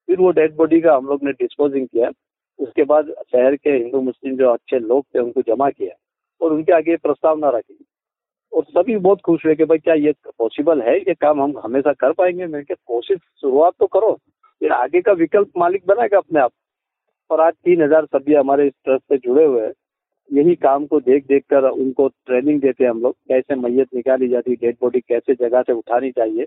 फिर 0.08 0.18
वो 0.18 0.30
डेड 0.30 0.56
बॉडी 0.56 0.80
का 0.80 0.96
हम 0.96 1.06
लोग 1.06 1.24
ने 1.24 1.32
डिस्पोजिंग 1.32 1.86
किया। 1.86 2.10
उसके 2.58 2.84
बाद 2.84 3.12
शहर 3.32 3.56
के 3.56 3.70
हिंदू, 3.70 4.00
मुस्लिम 4.00 4.36
जो 4.36 4.50
अच्छे 4.50 4.78
लोग 4.78 5.04
थे, 5.04 5.18
उनको 5.18 5.42
जमा 5.42 5.70
किया 5.70 5.94
और 6.40 6.52
उनके 6.52 6.72
आगे 6.72 6.96
प्रस्तावना 6.96 7.48
रखी। 7.48 7.84
और 8.52 8.64
सभी 8.64 8.96
बहुत 8.96 9.20
खुश 9.20 9.44
हुए 9.46 9.54
कि 9.54 9.64
भाई, 9.64 9.78
क्या 9.78 9.94
ये 9.94 10.12
पॉसिबल 10.38 10.80
है? 10.82 10.98
ये 10.98 11.14
काम 11.14 11.42
हम 11.42 11.58
हमेशा 11.58 11.92
कर 11.92 12.12
पाएँगे? 12.12 12.46
मैं 12.46 12.64
क्या 12.64 12.76
कोशिश, 12.86 13.18
शुरुआत 13.40 13.72
तो 13.80 13.86
करो। 13.86 14.12
फिर 14.62 14.72
आगे 14.72 15.00
का 15.00 15.12
विकल्प 15.12 15.50
मालिक 15.58 15.82
बनाएगा 15.86 16.18
अपने 16.18 16.40
आप। 16.40 16.52
और 17.30 17.40
आज 17.40 17.52
तीन 17.54 17.82
हज़ार 17.82 18.04
सभ्य 18.06 18.36
हमारे 18.36 18.66
इस 18.66 18.72
ट्रस्ट 18.84 19.04
से 19.04 19.16
जुड़े 19.18 19.44
हुए 19.44 19.62
हैं। 19.62 19.72
यही 20.30 20.54
काम 20.56 20.86
को 20.86 21.00
देख 21.00 21.26
देख 21.26 21.44
कर 21.50 21.68
उनको 21.70 22.08
ट्रेनिंग 22.08 22.60
देते 22.60 22.84
हम 22.84 23.00
लोग, 23.02 23.14
कैसे 23.28 23.54
मैयत 23.56 23.94
निकाली 23.94 24.28
जाती 24.28 24.50
है 24.50 24.56
डेड 24.56 24.76
बॉडी 24.82 25.00
कैसे 25.00 25.34
जगह 25.36 25.62
से 25.62 25.72
उठानी 25.72 26.10
चाहिए, 26.10 26.46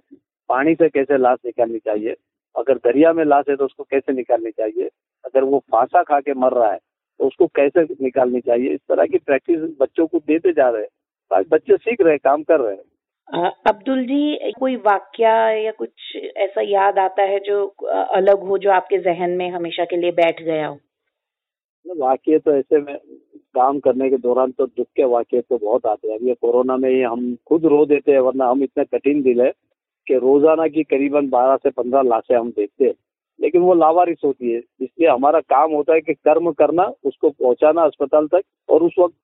पानी 0.49 0.73
से 0.75 0.89
कैसे 0.89 1.17
लाश 1.17 1.37
निकालनी 1.45 1.79
चाहिए, 1.79 2.15
अगर 2.55 2.77
दरिया 2.79 3.13
में 3.13 3.23
लाश 3.25 3.45
है 3.49 3.55
तो 3.55 3.65
उसको 3.65 3.83
कैसे 3.83 4.13
निकालनी 4.13 4.51
चाहिए, 4.51 4.89
अगर 5.25 5.43
वो 5.43 5.59
फांसा 5.71 6.03
खा 6.03 6.19
के 6.19 6.33
मर 6.35 6.53
रहा 6.53 6.71
है 6.71 6.79
तो 7.19 7.27
उसको 7.27 7.47
कैसे 7.49 7.81
निकालनी 8.01 8.39
चाहिए, 8.41 8.69
इस 8.69 8.79
तरह 8.89 9.05
की 9.05 9.17
प्रैक्टिस 9.19 9.59
बच्चों 9.81 10.07
को 10.07 10.19
देते 10.19 10.51
जा 10.51 10.69
रहे 10.69 10.81
हैं। 10.81 11.43
बच्चे 11.51 11.75
सीख 11.77 12.01
रहे 12.01 12.17
काम 12.19 12.43
कर 12.43 12.59
रहे 12.59 12.75
हैं। 12.75 13.49
अब्दुल 13.67 14.03
जी, 14.05 14.51
कोई 14.59 14.75
वाक्य 14.77 15.23
या 15.63 15.71
कुछ 15.71 16.15
ऐसा 16.37 16.61
याद 16.61 16.97
आता 16.99 17.23
है 17.23 17.39
जो 17.39 17.65
अलग 18.13 18.39
हो, 18.39 18.57
जो 18.57 18.71
आपके 18.71 18.97
जहन 18.99 19.31
में 19.31 19.49
हमेशा 19.49 19.85
के 19.85 19.97
लिए 19.97 20.11
बैठ 20.13 20.41
गया 20.43 20.67
हो? 20.67 20.77
वाक्य 21.85 22.37
तो 22.39 22.51
ऐसे 22.51 22.79
में 22.79 22.97
काम 23.55 23.79
करने 23.79 24.09
के 24.09 24.17
दौरान 24.17 24.51
तो 24.51 24.65
दुख 24.67 24.87
के 24.95 25.03
वाक्य 25.05 25.41
तो 25.41 25.57
बहुत 25.57 25.85
आते 25.85 26.07
हैं। 26.07 26.17
अभी 26.19 26.33
कोरोना 26.33 26.77
में 26.77 26.89
ही 26.89 27.01
हम 27.01 27.35
खुद 27.47 27.65
रो 27.65 27.85
देते 27.85 28.11
हैं, 28.11 28.19
वरना 28.19 28.49
हम 28.49 28.63
इतने 28.63 28.83
कठिन 28.85 29.21
दिल 29.21 29.41
है 29.41 29.51
कि 30.07 30.17
रोज़ाना 30.17 30.67
की 30.67 30.83
करीबन 30.83 31.29
बारह 31.29 31.55
से 31.55 31.69
पंद्रह 31.69 32.01
लाशें 32.01 32.35
हम 32.35 32.49
देखते 32.49 32.85
हैं। 32.85 32.93
लेकिन 33.39 33.61
वो 33.61 33.73
लावारिस 33.73 34.17
होती 34.23 34.51
है, 34.51 34.59
इसलिए 34.59 35.09
हमारा 35.09 35.39
काम 35.39 35.71
होता 35.71 35.93
है 35.93 36.01
कि 36.01 36.13
कर्म 36.13 36.51
करना, 36.51 36.83
उसको 37.03 37.29
पहुंचाना 37.29 37.81
अस्पताल 37.81 38.27
तक, 38.27 38.41
और 38.69 38.83
उस 38.83 38.95
वक्त 38.99 39.15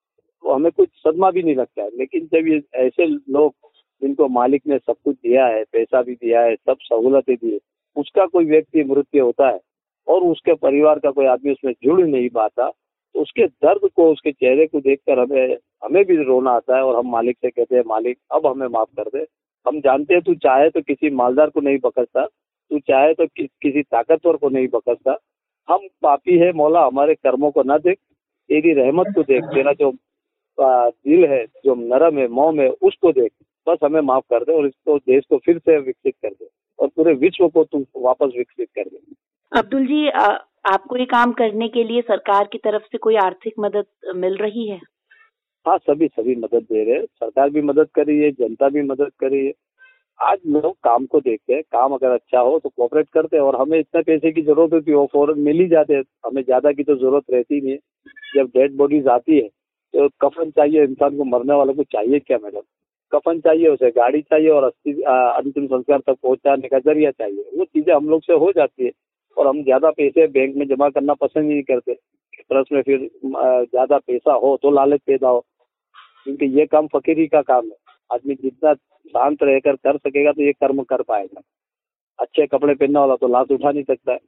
हमें 0.43 0.71
कुछ 0.71 0.89
सदमा 0.97 1.31
भी 1.31 1.43
नहीं 1.43 1.55
लगता 1.55 1.83
है। 1.83 1.89
लेकिन 1.97 2.27
जब 2.33 2.47
ये 2.47 2.61
ऐसे 2.77 3.05
लोग 3.05 3.53
जिनको 4.01 4.27
मालिक 4.29 4.61
ने 4.67 4.77
सब 4.77 4.95
कुछ 5.05 5.15
दिया 5.15 5.45
है, 5.45 5.63
पैसा 5.63 6.01
भी 6.01 6.15
दिया 6.15 6.41
है, 6.41 6.55
सब 6.55 6.77
सहूलतें 6.81 7.35
दी 7.35 7.51
है, 7.51 7.59
उसका 7.97 8.25
कोई 8.25 8.45
व्यक्ति 8.45 8.83
मृत्यु 8.83 9.25
होता 9.25 9.47
है 9.47 9.59
और 10.07 10.23
उसके 10.23 10.53
परिवार 10.55 10.99
का 10.99 11.11
कोई 11.11 11.25
आदमी 11.25 11.51
उसमें 11.51 11.73
जुड़ 11.83 12.01
नहीं 12.01 12.29
पाता 12.29 12.69
तो 13.15 13.21
उसके 13.21 13.45
दर्द 13.47 13.89
को 13.95 14.11
उसके 14.11 14.31
चेहरे 14.31 14.65
को 14.67 14.79
देखकर 14.79 15.19
हमें 15.19 15.57
हमें 15.83 16.03
भी 16.05 16.15
रोना 16.23 16.51
आता 16.51 16.75
है 16.77 16.83
और 16.83 16.95
हम 16.95 17.11
मालिक 17.11 17.37
से 17.37 17.49
कहते 17.49 17.75
हैं 17.75 17.83
मालिक 17.87 18.17
अब 18.33 18.47
हमें 18.47 18.67
माफ़ 18.67 18.89
कर 18.99 19.09
दे। 19.09 19.25
हम 19.65 19.79
जानते 19.81 20.13
हैं 20.13 20.23
तू 20.23 20.33
चाहे 20.35 20.69
तो 20.69 20.81
किसी 20.81 21.09
मालदार 21.11 21.49
को 21.49 21.61
नहीं 21.61 21.77
पकड़ता 21.79 22.25
तू 22.25 22.79
चाहे 22.79 23.13
तो 23.13 23.25
कि, 23.27 23.47
किसी 23.61 23.81
ताकतवर 23.83 24.35
को 24.37 24.49
नहीं 24.49 24.67
पकड़ता। 24.67 25.17
हम 25.67 25.87
पापी 26.01 26.37
है 26.39 26.51
मौला 26.53 26.85
हमारे 26.85 27.15
कर्मों 27.15 27.51
को 27.51 27.63
ना 27.63 27.77
देख 27.77 27.97
तेरी 28.49 28.73
रहमत 28.73 29.07
को 29.15 29.23
देख 29.23 29.43
तेरा 29.45 29.73
जो 29.73 29.91
दिल 30.57 31.25
है 31.25 31.45
जो 31.65 31.75
नरम 31.75 32.17
है 32.17 32.27
मोम 32.27 32.59
है 32.61 32.69
उसको 32.69 33.11
देख। 33.11 33.31
बस 33.67 33.77
हमें 33.83 34.01
माफ़ 34.01 34.23
कर 34.29 34.43
दे 34.43 34.53
और 34.53 34.67
इसको 34.67 34.97
देश 34.99 35.23
को 35.29 35.37
फिर 35.37 35.57
से 35.59 35.77
विकसित 35.77 36.15
कर 36.21 36.29
दे 36.29 36.47
और 36.79 36.87
पूरे 36.87 37.13
विश्व 37.15 37.47
को 37.47 37.63
तू 37.63 37.85
वापस 37.97 38.33
विकसित 38.37 38.69
कर 38.75 38.83
दे। 38.83 38.99
अब्दुल 39.51 39.85
जी 39.85 40.07
आ, 40.09 40.25
आपको 40.65 40.97
ये 40.97 41.05
काम 41.05 41.31
करने 41.31 41.67
के 41.67 41.83
लिए 41.83 42.01
सरकार 42.01 42.47
की 42.51 42.57
तरफ़ 42.57 42.83
से 42.83 42.97
कोई 42.97 43.15
आर्थिक 43.15 43.53
मदद 43.59 43.85
मिल 44.15 44.35
रही 44.37 44.67
है? 44.69 44.79
हाँ 45.65 45.77
सभी 45.79 46.07
सभी 46.07 46.35
मदद 46.35 46.63
दे 46.63 46.83
रहे 46.83 46.95
हैं। 46.95 47.05
सरकार 47.05 47.49
भी 47.49 47.61
मदद 47.61 47.87
कर 47.95 48.05
रही 48.05 48.19
है 48.19 48.31
जनता 48.31 48.69
भी 48.69 48.81
मदद 48.81 49.11
कर 49.19 49.31
रही 49.31 49.45
है। 49.45 49.53
आज 50.19 50.37
लोग 50.47 50.71
काम 50.83 51.05
को 51.05 51.19
देखते 51.19 51.53
हैं। 51.53 51.61
काम 51.63 51.93
अगर 51.93 52.11
अच्छा 52.11 52.39
हो 52.39 52.57
तो 52.59 52.69
कोऑपरेट 52.69 53.07
करते 53.13 53.37
हैं 53.37 53.43
और 53.43 53.55
हमें 53.55 53.77
इतना 53.79 54.01
पैसे 54.01 54.31
की 54.31 54.41
ज़रूरत 54.41 54.73
होती 54.73 54.91
है 54.91 54.97
वो 54.97 55.05
फ़ौरन 55.13 55.39
मिल 55.39 55.59
ही 55.59 55.67
जाते 55.67 55.93
हैं। 55.95 56.03
हमें 56.25 56.41
ज़्यादा 56.43 56.71
की 56.71 56.83
तो 56.83 56.95
ज़रूरत 56.95 57.23
रहती 57.33 57.61
नहीं 57.61 57.71
है। 57.71 57.77
जब 58.35 58.47
डेड 58.55 58.75
बॉडीज 58.77 59.07
आती 59.07 59.35
है 59.35 59.47
तो 59.93 60.07
कफन 60.21 60.49
चाहिए 60.51 60.83
इंसान 60.83 61.17
को 61.17 61.23
मरने 61.25 61.53
वाले 61.53 61.73
को 61.73 61.83
चाहिए 61.91 62.19
क्या 62.19 62.37
मैडम 62.43 62.61
कफन 63.11 63.39
चाहिए 63.39 63.67
उसे 63.69 63.89
गाड़ी 63.91 64.21
चाहिए 64.21 64.49
और 64.49 64.63
अंतिम 64.63 65.67
संस्कार 65.67 65.99
तक 65.99 66.15
पहुँचाने 66.23 66.67
का 66.67 66.79
ज़रिया 66.81 67.11
चाहिए। 67.11 67.43
वो 67.57 67.65
चीज़ें 67.65 67.93
हम 67.93 68.09
लोग 68.09 68.21
से 68.23 68.33
हो 68.35 68.51
जाती 68.51 68.85
है। 68.85 68.91
और 69.37 69.47
हम 69.47 69.61
ज़्यादा 69.63 69.89
पैसे 69.91 70.27
बैंक 70.27 70.55
में 70.55 70.65
जमा 70.67 70.89
करना 70.89 71.13
पसंद 71.13 71.43
ही 71.43 71.49
नहीं 71.49 71.63
करते। 71.63 71.93
ट्रस्ट 72.39 72.71
में 72.71 72.81
फिर 72.81 73.09
ज़्यादा 73.25 73.97
पैसा 73.97 74.33
हो 74.35 74.55
तो 74.61 74.71
लालच 74.71 75.01
पैदा 75.07 75.29
हो। 75.29 75.39
क्योंकि 76.25 76.45
ये 76.59 76.65
काम 76.65 76.87
फकीरी 76.87 77.27
का 77.27 77.41
काम 77.41 77.65
है। 77.65 77.95
आदमी 78.09 78.35
जितना 78.35 78.73
शांत 78.73 79.43
रहकर 79.43 79.75
कर 79.75 79.97
सकेगा 79.97 80.31
तो 80.31 80.41
ये 80.43 80.51
कर्म 80.53 80.81
कर 80.83 81.01
पाएगा। 81.01 81.41
अच्छे 82.19 82.45
कपड़े 82.47 82.73
पहनने 82.75 82.99
वाला 82.99 83.15
तो 83.15 83.27
लाश 83.27 83.51
उठा 83.51 83.71
नहीं 83.71 83.83
सकता 83.83 84.11
है। 84.13 84.19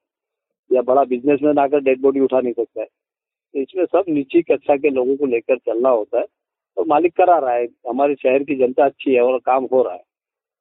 या 0.72 0.82
बड़ा 0.82 1.04
बिजनेसमैन 1.04 1.60
आकर 1.60 1.80
डेड 1.80 2.02
बॉडी 2.02 2.20
उठा 2.20 2.40
नहीं 2.42 2.54
सकता 2.54 2.82
है। 2.82 2.88
तो 2.88 3.62
इसमें 3.62 3.86
सब 3.86 4.04
नीची 4.10 4.42
कक्षा 4.42 4.76
के 4.76 4.90
लोगों 4.90 5.16
को 5.18 5.26
लेकर 5.26 5.58
चलना 5.58 5.90
होता 5.90 6.20
है। 6.20 6.26
तो 6.26 6.84
मालिक 6.86 7.16
करा 7.18 7.38
रहा 7.38 7.54
है। 7.54 7.66
हमारे 7.90 8.16
शहर 8.16 8.44
की 8.44 8.56
जनता 8.56 8.86
अच्छी 8.86 9.14
है 9.14 9.22
और 9.22 9.40
काम 9.46 9.64
हो 9.64 9.82
रहा 9.84 9.94
है। 9.94 10.04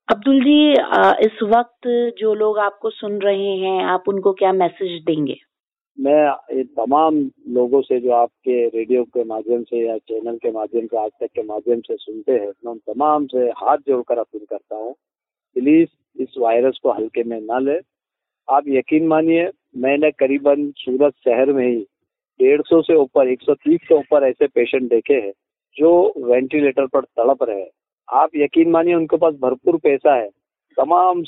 अब्दुल 0.08 0.38
जी 0.40 0.72
इस 1.26 1.42
वक्त 1.44 1.86
जो 2.18 2.32
लोग 2.34 2.58
आपको 2.58 2.90
सुन 2.90 3.18
रहे 3.20 3.50
हैं, 3.56 3.82
आप 3.84 4.04
उनको 4.08 4.32
क्या 4.32 4.52
मैसेज 4.52 5.02
देंगे? 5.04 5.36
मैं 5.98 6.62
तमाम 6.76 7.18
लोगों 7.48 7.80
से 7.80 7.98
जो 8.00 8.12
आपके 8.12 8.56
रेडियो 8.68 9.02
के 9.06 9.24
माध्यम 9.24 9.62
से 9.62 9.84
या 9.86 9.96
चैनल 9.98 10.36
के 10.36 10.50
माध्यम 10.52 10.86
से, 10.86 10.96
आज 10.96 11.10
तक 11.20 11.30
के 11.34 11.42
माध्यम 11.42 11.80
से 11.80 11.96
सुनते 11.96 12.32
हैं, 12.32 12.48
मैं 12.48 12.72
उन 12.72 12.78
तमाम 12.88 13.26
से 13.26 13.44
हाथ 13.58 13.78
जोड़कर 13.88 14.18
अपील 14.18 14.44
करता 14.50 14.76
हूँ 14.76 14.94
प्लीज़ 15.56 15.88
इस 16.16 16.34
वायरस 16.38 16.78
को 16.82 16.92
हल्के 16.92 17.24
में 17.24 17.40
न 17.40 17.62
ले। 17.64 17.78
आप 18.48 18.68
यकीन 18.68 19.06
मानिए, 19.06 19.50
मैंने 19.76 20.10
करीबन 20.12 20.70
सूरत 20.78 21.14
शहर 21.24 21.52
में 21.52 21.66
ही 21.66 21.80
डेढ़ 22.40 22.62
सौ 22.62 22.80
से 22.82 22.94
ऊपर, 22.96 23.28
एक 23.28 23.42
सौ 23.42 23.54
तीस 23.56 23.80
से 23.88 23.94
ऊपर 23.94 24.28
ऐसे 24.28 24.46
पेशेंट 24.48 24.88
देखे 24.90 25.14
हैं, 25.16 25.32
जो 25.76 26.12
वेंटिलेटर 26.26 26.86
पर 26.86 27.00
तड़प 27.00 27.42
रहे 27.42 27.60
हैं। 27.60 27.70
आप 28.12 28.30
यकीन 28.36 28.70
मानिए, 28.70 28.94
उनके 28.94 29.16
पास 29.16 29.34
भरपूर 29.34 29.76
पैसा 29.76 30.14
है, 30.14 30.28
तमाम 30.76 31.22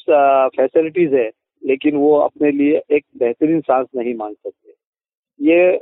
फैसिलिटीज़ 0.48 1.14
है, 1.14 1.30
लेकिन 1.66 1.96
वो 1.96 2.16
अपने 2.16 2.50
लिए 2.50 2.82
एक 2.90 3.04
बेहतरीन 3.18 3.60
सांस 3.60 3.86
नहीं 3.96 4.14
मांग 4.14 4.34
सकते। 4.34 4.72
ये, 5.40 5.76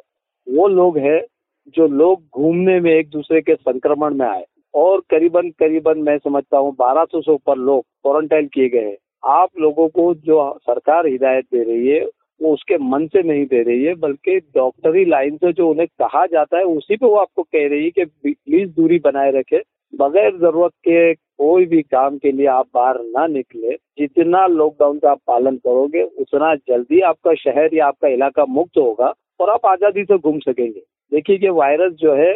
वो 0.48 0.68
लोग 0.68 0.98
हैं, 0.98 1.22
जो 1.68 1.86
लोग 1.86 2.22
घूमने 2.36 2.80
में 2.80 2.92
एक 2.92 3.08
दूसरे 3.08 3.40
के 3.40 3.54
संक्रमण 3.54 4.14
में 4.14 4.26
आए। 4.26 4.44
और 4.74 5.02
करीबन 5.10 5.50
करीबन 5.50 5.98
मैं 5.98 6.18
समझता 6.18 6.58
हूँ, 6.58 6.76
बारह 6.78 7.04
सौ 7.04 7.20
से 7.20 7.32
ऊपर 7.32 7.56
लोग 7.56 7.82
क्वारंटाइन 7.82 8.46
किए 8.46 8.68
गए 8.68 8.84
हैं। 8.84 8.96
आप 9.24 9.48
लोगों 9.60 9.88
को 9.88 10.14
जो 10.14 10.58
सरकार 10.62 11.06
हिदायत 11.06 11.44
दे 11.44 11.62
रही 11.62 11.88
है, 11.88 12.04
वो 12.42 12.52
उसके 12.52 12.78
मन 12.78 13.06
से 13.06 13.22
नहीं 13.22 13.46
दे 13.46 13.62
रही 13.62 13.84
है, 13.84 13.94
बल्कि 13.94 14.38
डॉक्टरी 14.38 15.04
लाइन 15.04 15.36
से 15.36 15.52
जो 15.52 15.68
उन्हें 15.70 15.88
कहा 15.88 16.26
जाता 16.26 16.58
है, 16.58 16.64
उसी 16.64 16.96
पे 16.96 17.06
वो 17.06 17.14
आपको 17.14 17.42
कह 17.42 17.68
रही 17.68 17.84
है 17.84 17.90
कि 17.90 18.04
प्लीज़ 18.26 18.70
दूरी 18.70 18.98
बनाए 18.98 19.30
रखे। 19.30 19.62
बगैर 19.92 20.36
ज़रूरत 20.36 20.72
के 20.72 21.14
कोई 21.14 21.66
भी 21.66 21.82
काम 21.82 22.18
के 22.18 22.32
लिए 22.32 22.46
आप 22.46 22.66
बाहर 22.74 22.98
ना 23.00 23.26
निकले। 23.26 23.74
जितना 23.98 24.46
लॉकडाउन 24.46 24.98
का 24.98 25.10
आप 25.10 25.20
पालन 25.26 25.56
करोगे, 25.56 26.02
उतना 26.02 26.54
जल्दी 26.54 27.00
आपका 27.00 27.34
शहर 27.34 27.74
या 27.74 27.86
आपका 27.86 28.08
इलाका 28.08 28.44
मुक्त 28.44 28.78
होगा 28.78 29.12
और 29.40 29.50
आप 29.50 29.66
आज़ादी 29.66 30.04
से 30.04 30.18
घूम 30.18 30.38
सकेंगे। 30.38 30.80
देखिए 31.12 31.38
कि 31.38 31.48
वायरस 31.48 31.92
जो 31.92 32.14
है, 32.14 32.32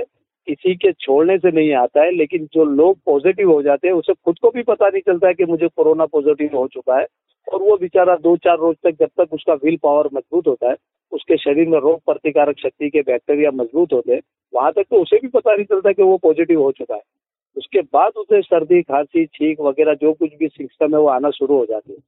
किसी 0.48 0.74
के 0.74 0.92
छोड़ने 0.92 1.38
से 1.38 1.50
नहीं 1.50 1.72
आता 1.74 2.02
है, 2.02 2.10
लेकिन 2.10 2.48
जो 2.54 2.64
लोग 2.64 2.98
पॉजिटिव 3.06 3.50
हो 3.50 3.62
जाते 3.62 3.88
हैं, 3.88 3.94
उसे 3.94 4.12
खुद 4.14 4.38
को 4.38 4.50
भी 4.50 4.62
पता 4.62 4.88
नहीं 4.88 5.02
चलता 5.02 5.28
है 5.28 5.34
कि 5.34 5.44
मुझे 5.44 5.68
कोरोना 5.68 6.06
पॉजिटिव 6.06 6.56
हो 6.56 6.66
चुका 6.66 6.98
है। 6.98 7.06
और 7.52 7.62
वो 7.62 7.76
बेचारा 7.76 8.16
दो 8.16 8.36
चार 8.36 8.58
रोज 8.58 8.76
तक 8.84 8.96
जब 9.00 9.08
तक 9.20 9.34
उसका 9.34 9.54
विल 9.54 9.76
पावर 9.82 10.08
मज़बूत 10.14 10.46
होता 10.46 10.70
है, 10.70 10.76
उसके 11.12 11.36
शरीर 11.36 11.68
में 11.68 11.78
रोग 11.80 12.00
प्रतिकारक 12.06 12.58
शक्ति 12.58 12.90
के 12.90 13.00
बैक्टीरिया 13.00 13.50
मज़बूत 13.50 13.92
होते 13.92 14.12
हैं, 14.12 14.20
वहाँ 14.54 14.72
तक 14.72 14.82
तो 14.82 15.02
उसे 15.02 15.16
भी 15.16 15.28
पता 15.28 15.54
नहीं 15.54 15.64
चलता 15.64 15.92
कि 15.92 16.02
वो 16.02 16.16
पॉजिटिव 16.16 16.62
हो 16.62 16.70
चुका 16.72 16.94
है। 16.94 17.00
उसके 17.56 17.80
बाद 17.82 18.12
उसे 18.16 18.40
सर्दी, 18.42 18.80
खांसी, 18.82 19.24
छींक 19.26 19.60
वगैरह 19.60 19.94
जो 19.94 20.12
कुछ 20.12 20.30
भी 20.38 20.48
सिस्टम 20.48 20.94
है 20.94 21.00
वो 21.00 21.08
आना 21.08 21.30
शुरू 21.32 21.56
हो 21.56 21.64
जाती 21.66 21.92
है। 21.92 21.98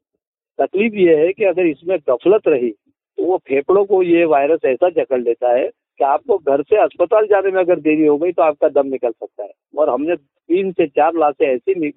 तकलीफ़ 0.59 0.95
ये 0.97 1.17
है 1.17 1.33
कि 1.33 1.45
अगर 1.45 1.67
इसमें 1.67 1.99
गफलत 2.11 2.49
रही 2.49 2.71
तो 2.71 3.25
वो 3.25 3.37
फेफड़ों 3.39 3.85
को 3.85 4.03
ये 4.03 4.25
वायरस 4.27 4.65
ऐसा 4.67 4.89
जकड़ 4.93 5.21
लेता 5.21 5.53
है 5.53 5.67
कि 5.67 6.05
आपको 6.05 6.37
घर 6.39 6.63
से 6.63 6.77
अस्पताल 6.77 7.27
जाने 7.27 7.51
में 7.51 7.61
अगर 7.61 7.81
देरी 7.81 8.07
हो 8.07 8.17
गई 8.19 8.33
तो 8.33 8.43
आपका 8.43 8.69
दम 8.71 8.87
निकल 8.89 9.11
सकता 9.11 9.43
है। 9.43 9.51
और 9.77 9.91
हमने 9.91 10.17
तीन 10.17 10.73
से 10.73 10.87
चार 10.89 11.15
लाशें 11.15 11.47
ऐसी 11.47 11.91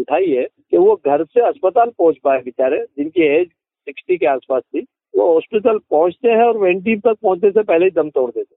उठाई 0.00 0.30
है 0.30 0.44
कि 0.44 0.76
वो 0.76 0.94
घर 1.06 1.24
से 1.24 1.40
अस्पताल 1.40 1.90
पहुँच 1.98 2.16
पाए 2.24 2.40
बेचारे, 2.40 2.78
जिनकी 2.98 3.22
एज 3.22 3.46
सिक्सटी 3.46 4.16
के 4.16 4.26
आसपास 4.26 4.62
थी। 4.64 4.86
वो 5.14 5.32
हॉस्पिटल 5.32 5.78
पहुँचते 5.90 6.28
हैं 6.28 6.44
और 6.44 6.58
वेंटी 6.58 6.96
तक 6.96 7.16
पहुँचने 7.22 7.50
से 7.50 7.62
पहले 7.62 7.84
ही 7.84 7.90
दम 7.92 8.08
तोड़ 8.10 8.30
देते 8.30 8.54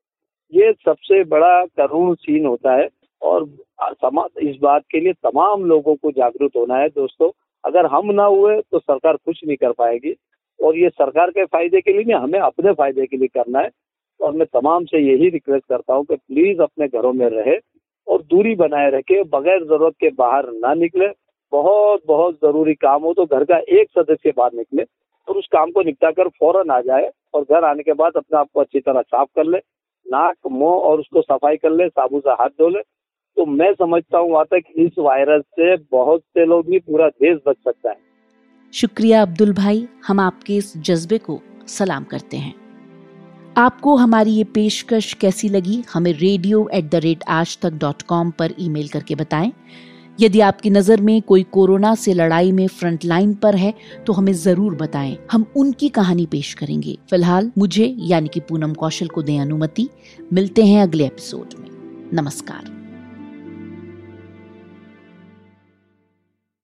ये 0.53 0.71
सबसे 0.85 1.23
बड़ा 1.25 1.65
करुण 1.77 2.13
सीन 2.15 2.45
होता 2.45 2.75
है 2.75 2.87
और 3.21 3.47
इस 4.41 4.55
बात 4.61 4.83
के 4.91 4.99
लिए 4.99 5.13
तमाम 5.23 5.65
लोगों 5.65 5.95
को 5.95 6.11
जागरूक 6.11 6.51
होना 6.57 6.77
है 6.77 6.87
दोस्तों। 6.89 7.29
अगर 7.63 7.85
हम 7.85 8.11
ना 8.11 8.23
हुए 8.25 8.59
तो 8.61 8.79
सरकार 8.79 9.15
कुछ 9.15 9.39
नहीं 9.45 9.57
कर 9.57 9.71
पाएगी। 9.71 10.15
और 10.59 10.77
ये 10.77 10.89
सरकार 10.89 11.29
के 11.31 11.45
फ़ायदे 11.45 11.81
के 11.81 11.91
लिए 11.91 12.03
नहीं, 12.03 12.15
हमें 12.15 12.39
अपने 12.39 12.73
फ़ायदे 12.73 13.05
के 13.05 13.17
लिए 13.17 13.27
करना 13.27 13.59
है। 13.59 13.69
और 14.19 14.31
मैं 14.31 14.45
तमाम 14.53 14.85
से 14.85 14.99
यही 14.99 15.29
रिक्वेस्ट 15.29 15.65
करता 15.69 15.93
हूँ 15.93 16.05
कि 16.05 16.15
प्लीज़ 16.15 16.61
अपने 16.61 16.87
घरों 16.87 17.13
में 17.13 17.27
रहे 17.29 17.57
और 18.07 18.21
दूरी 18.23 18.55
बनाए 18.55 18.89
रखे, 18.91 19.21
बगैर 19.25 19.63
ज़रूरत 19.63 19.93
के 19.99 20.09
बाहर 20.09 20.49
ना 20.55 20.73
निकले। 20.75 21.07
बहुत 21.51 22.01
बहुत 22.07 22.35
ज़रूरी 22.35 22.73
काम 22.75 23.03
हो 23.03 23.13
तो 23.13 23.25
घर 23.25 23.43
का 23.43 23.57
एक 23.71 23.89
सदस्य 23.97 24.33
बाहर 24.37 24.53
निकले 24.53 24.83
और 25.27 25.37
उस 25.37 25.47
काम 25.51 25.71
को 25.71 25.81
निपटा 25.83 26.11
कर 26.11 26.27
फ़ौरन 26.29 26.71
आ 26.71 26.79
जाए 26.81 27.09
और 27.33 27.43
घर 27.43 27.63
आने 27.65 27.83
के 27.83 27.93
बाद 27.93 28.17
अपने 28.17 28.37
आप 28.39 28.47
को 28.53 28.59
अच्छी 28.61 28.79
तरह 28.79 29.01
साफ़ 29.01 29.29
कर 29.35 29.45
ले। 29.45 29.57
नाक, 30.05 30.35
मुँह 30.47 30.71
और 30.71 30.99
उसको 30.99 31.21
सफ़ाई 31.21 31.57
कर 31.57 31.71
ले, 31.71 31.87
साबुन 31.89 32.19
से 32.19 32.31
हाथ 32.31 32.49
धो 32.51 32.69
ले 32.69 32.79
तो 33.39 33.45
मैं 33.45 33.71
समझता 33.73 34.17
हूँ 34.17 34.31
वहाँ 34.31 34.45
तक 34.45 34.63
इस 34.77 34.95
वायरस 34.99 35.41
से 35.51 35.75
बहुत 35.91 36.21
से 36.21 36.45
लोग 36.45 36.65
भी 36.65 36.79
पूरा 36.79 37.07
देश 37.09 37.37
बच 37.47 37.55
सकता 37.57 37.89
है। 37.89 37.97
शुक्रिया 38.73 39.21
अब्दुल 39.21 39.53
भाई, 39.53 39.87
हम 40.07 40.19
आपके 40.19 40.55
इस 40.55 40.73
जज्बे 40.77 41.17
को 41.17 41.39
सलाम 41.67 42.03
करते 42.03 42.37
हैं। 42.37 42.53
आपको 43.57 43.95
हमारी 43.95 44.31
ये 44.31 44.43
पेशकश 44.43 45.13
कैसी 45.13 45.49
लगी, 45.49 45.83
हमें 45.93 46.11
रेडियो 46.13 46.67
एट 46.73 46.89
द 46.91 46.95
रेट 46.95 47.23
आज 47.27 47.57
तक 47.61 47.73
डॉट 47.73 48.01
कॉम 48.01 48.31
पर 48.31 48.53
ईमेल 48.59 48.87
करके 48.87 49.15
बताएँ। 49.15 49.51
यदि 50.19 50.39
आपकी 50.39 50.69
नज़र 50.69 51.01
में 51.01 51.21
कोई 51.21 51.43
कोरोना 51.51 51.93
से 51.95 52.13
लड़ाई 52.13 52.51
में 52.51 52.67
फ्रंट 52.69 53.05
लाइन 53.05 53.33
पर 53.35 53.55
है 53.55 53.73
तो 54.07 54.13
हमें 54.13 54.33
ज़रूर 54.33 54.75
बताएँ। 54.75 55.17
हम 55.31 55.45
उनकी 55.55 55.89
कहानी 55.89 56.25
पेश 56.25 56.53
करेंगे। 56.53 56.97
फ़िलहाल 57.09 57.51
मुझे, 57.57 57.95
यानी 57.99 58.27
कि 58.27 58.39
पूनम 58.39 58.73
कौशल 58.73 59.07
को 59.07 59.21
दें 59.21 59.39
अनुमति। 59.39 59.87
मिलते 60.33 60.65
हैं 60.65 60.81
अगले 60.83 61.05
एपिसोड 61.05 61.59
में। 61.59 61.69
नमस्कार। 62.13 62.78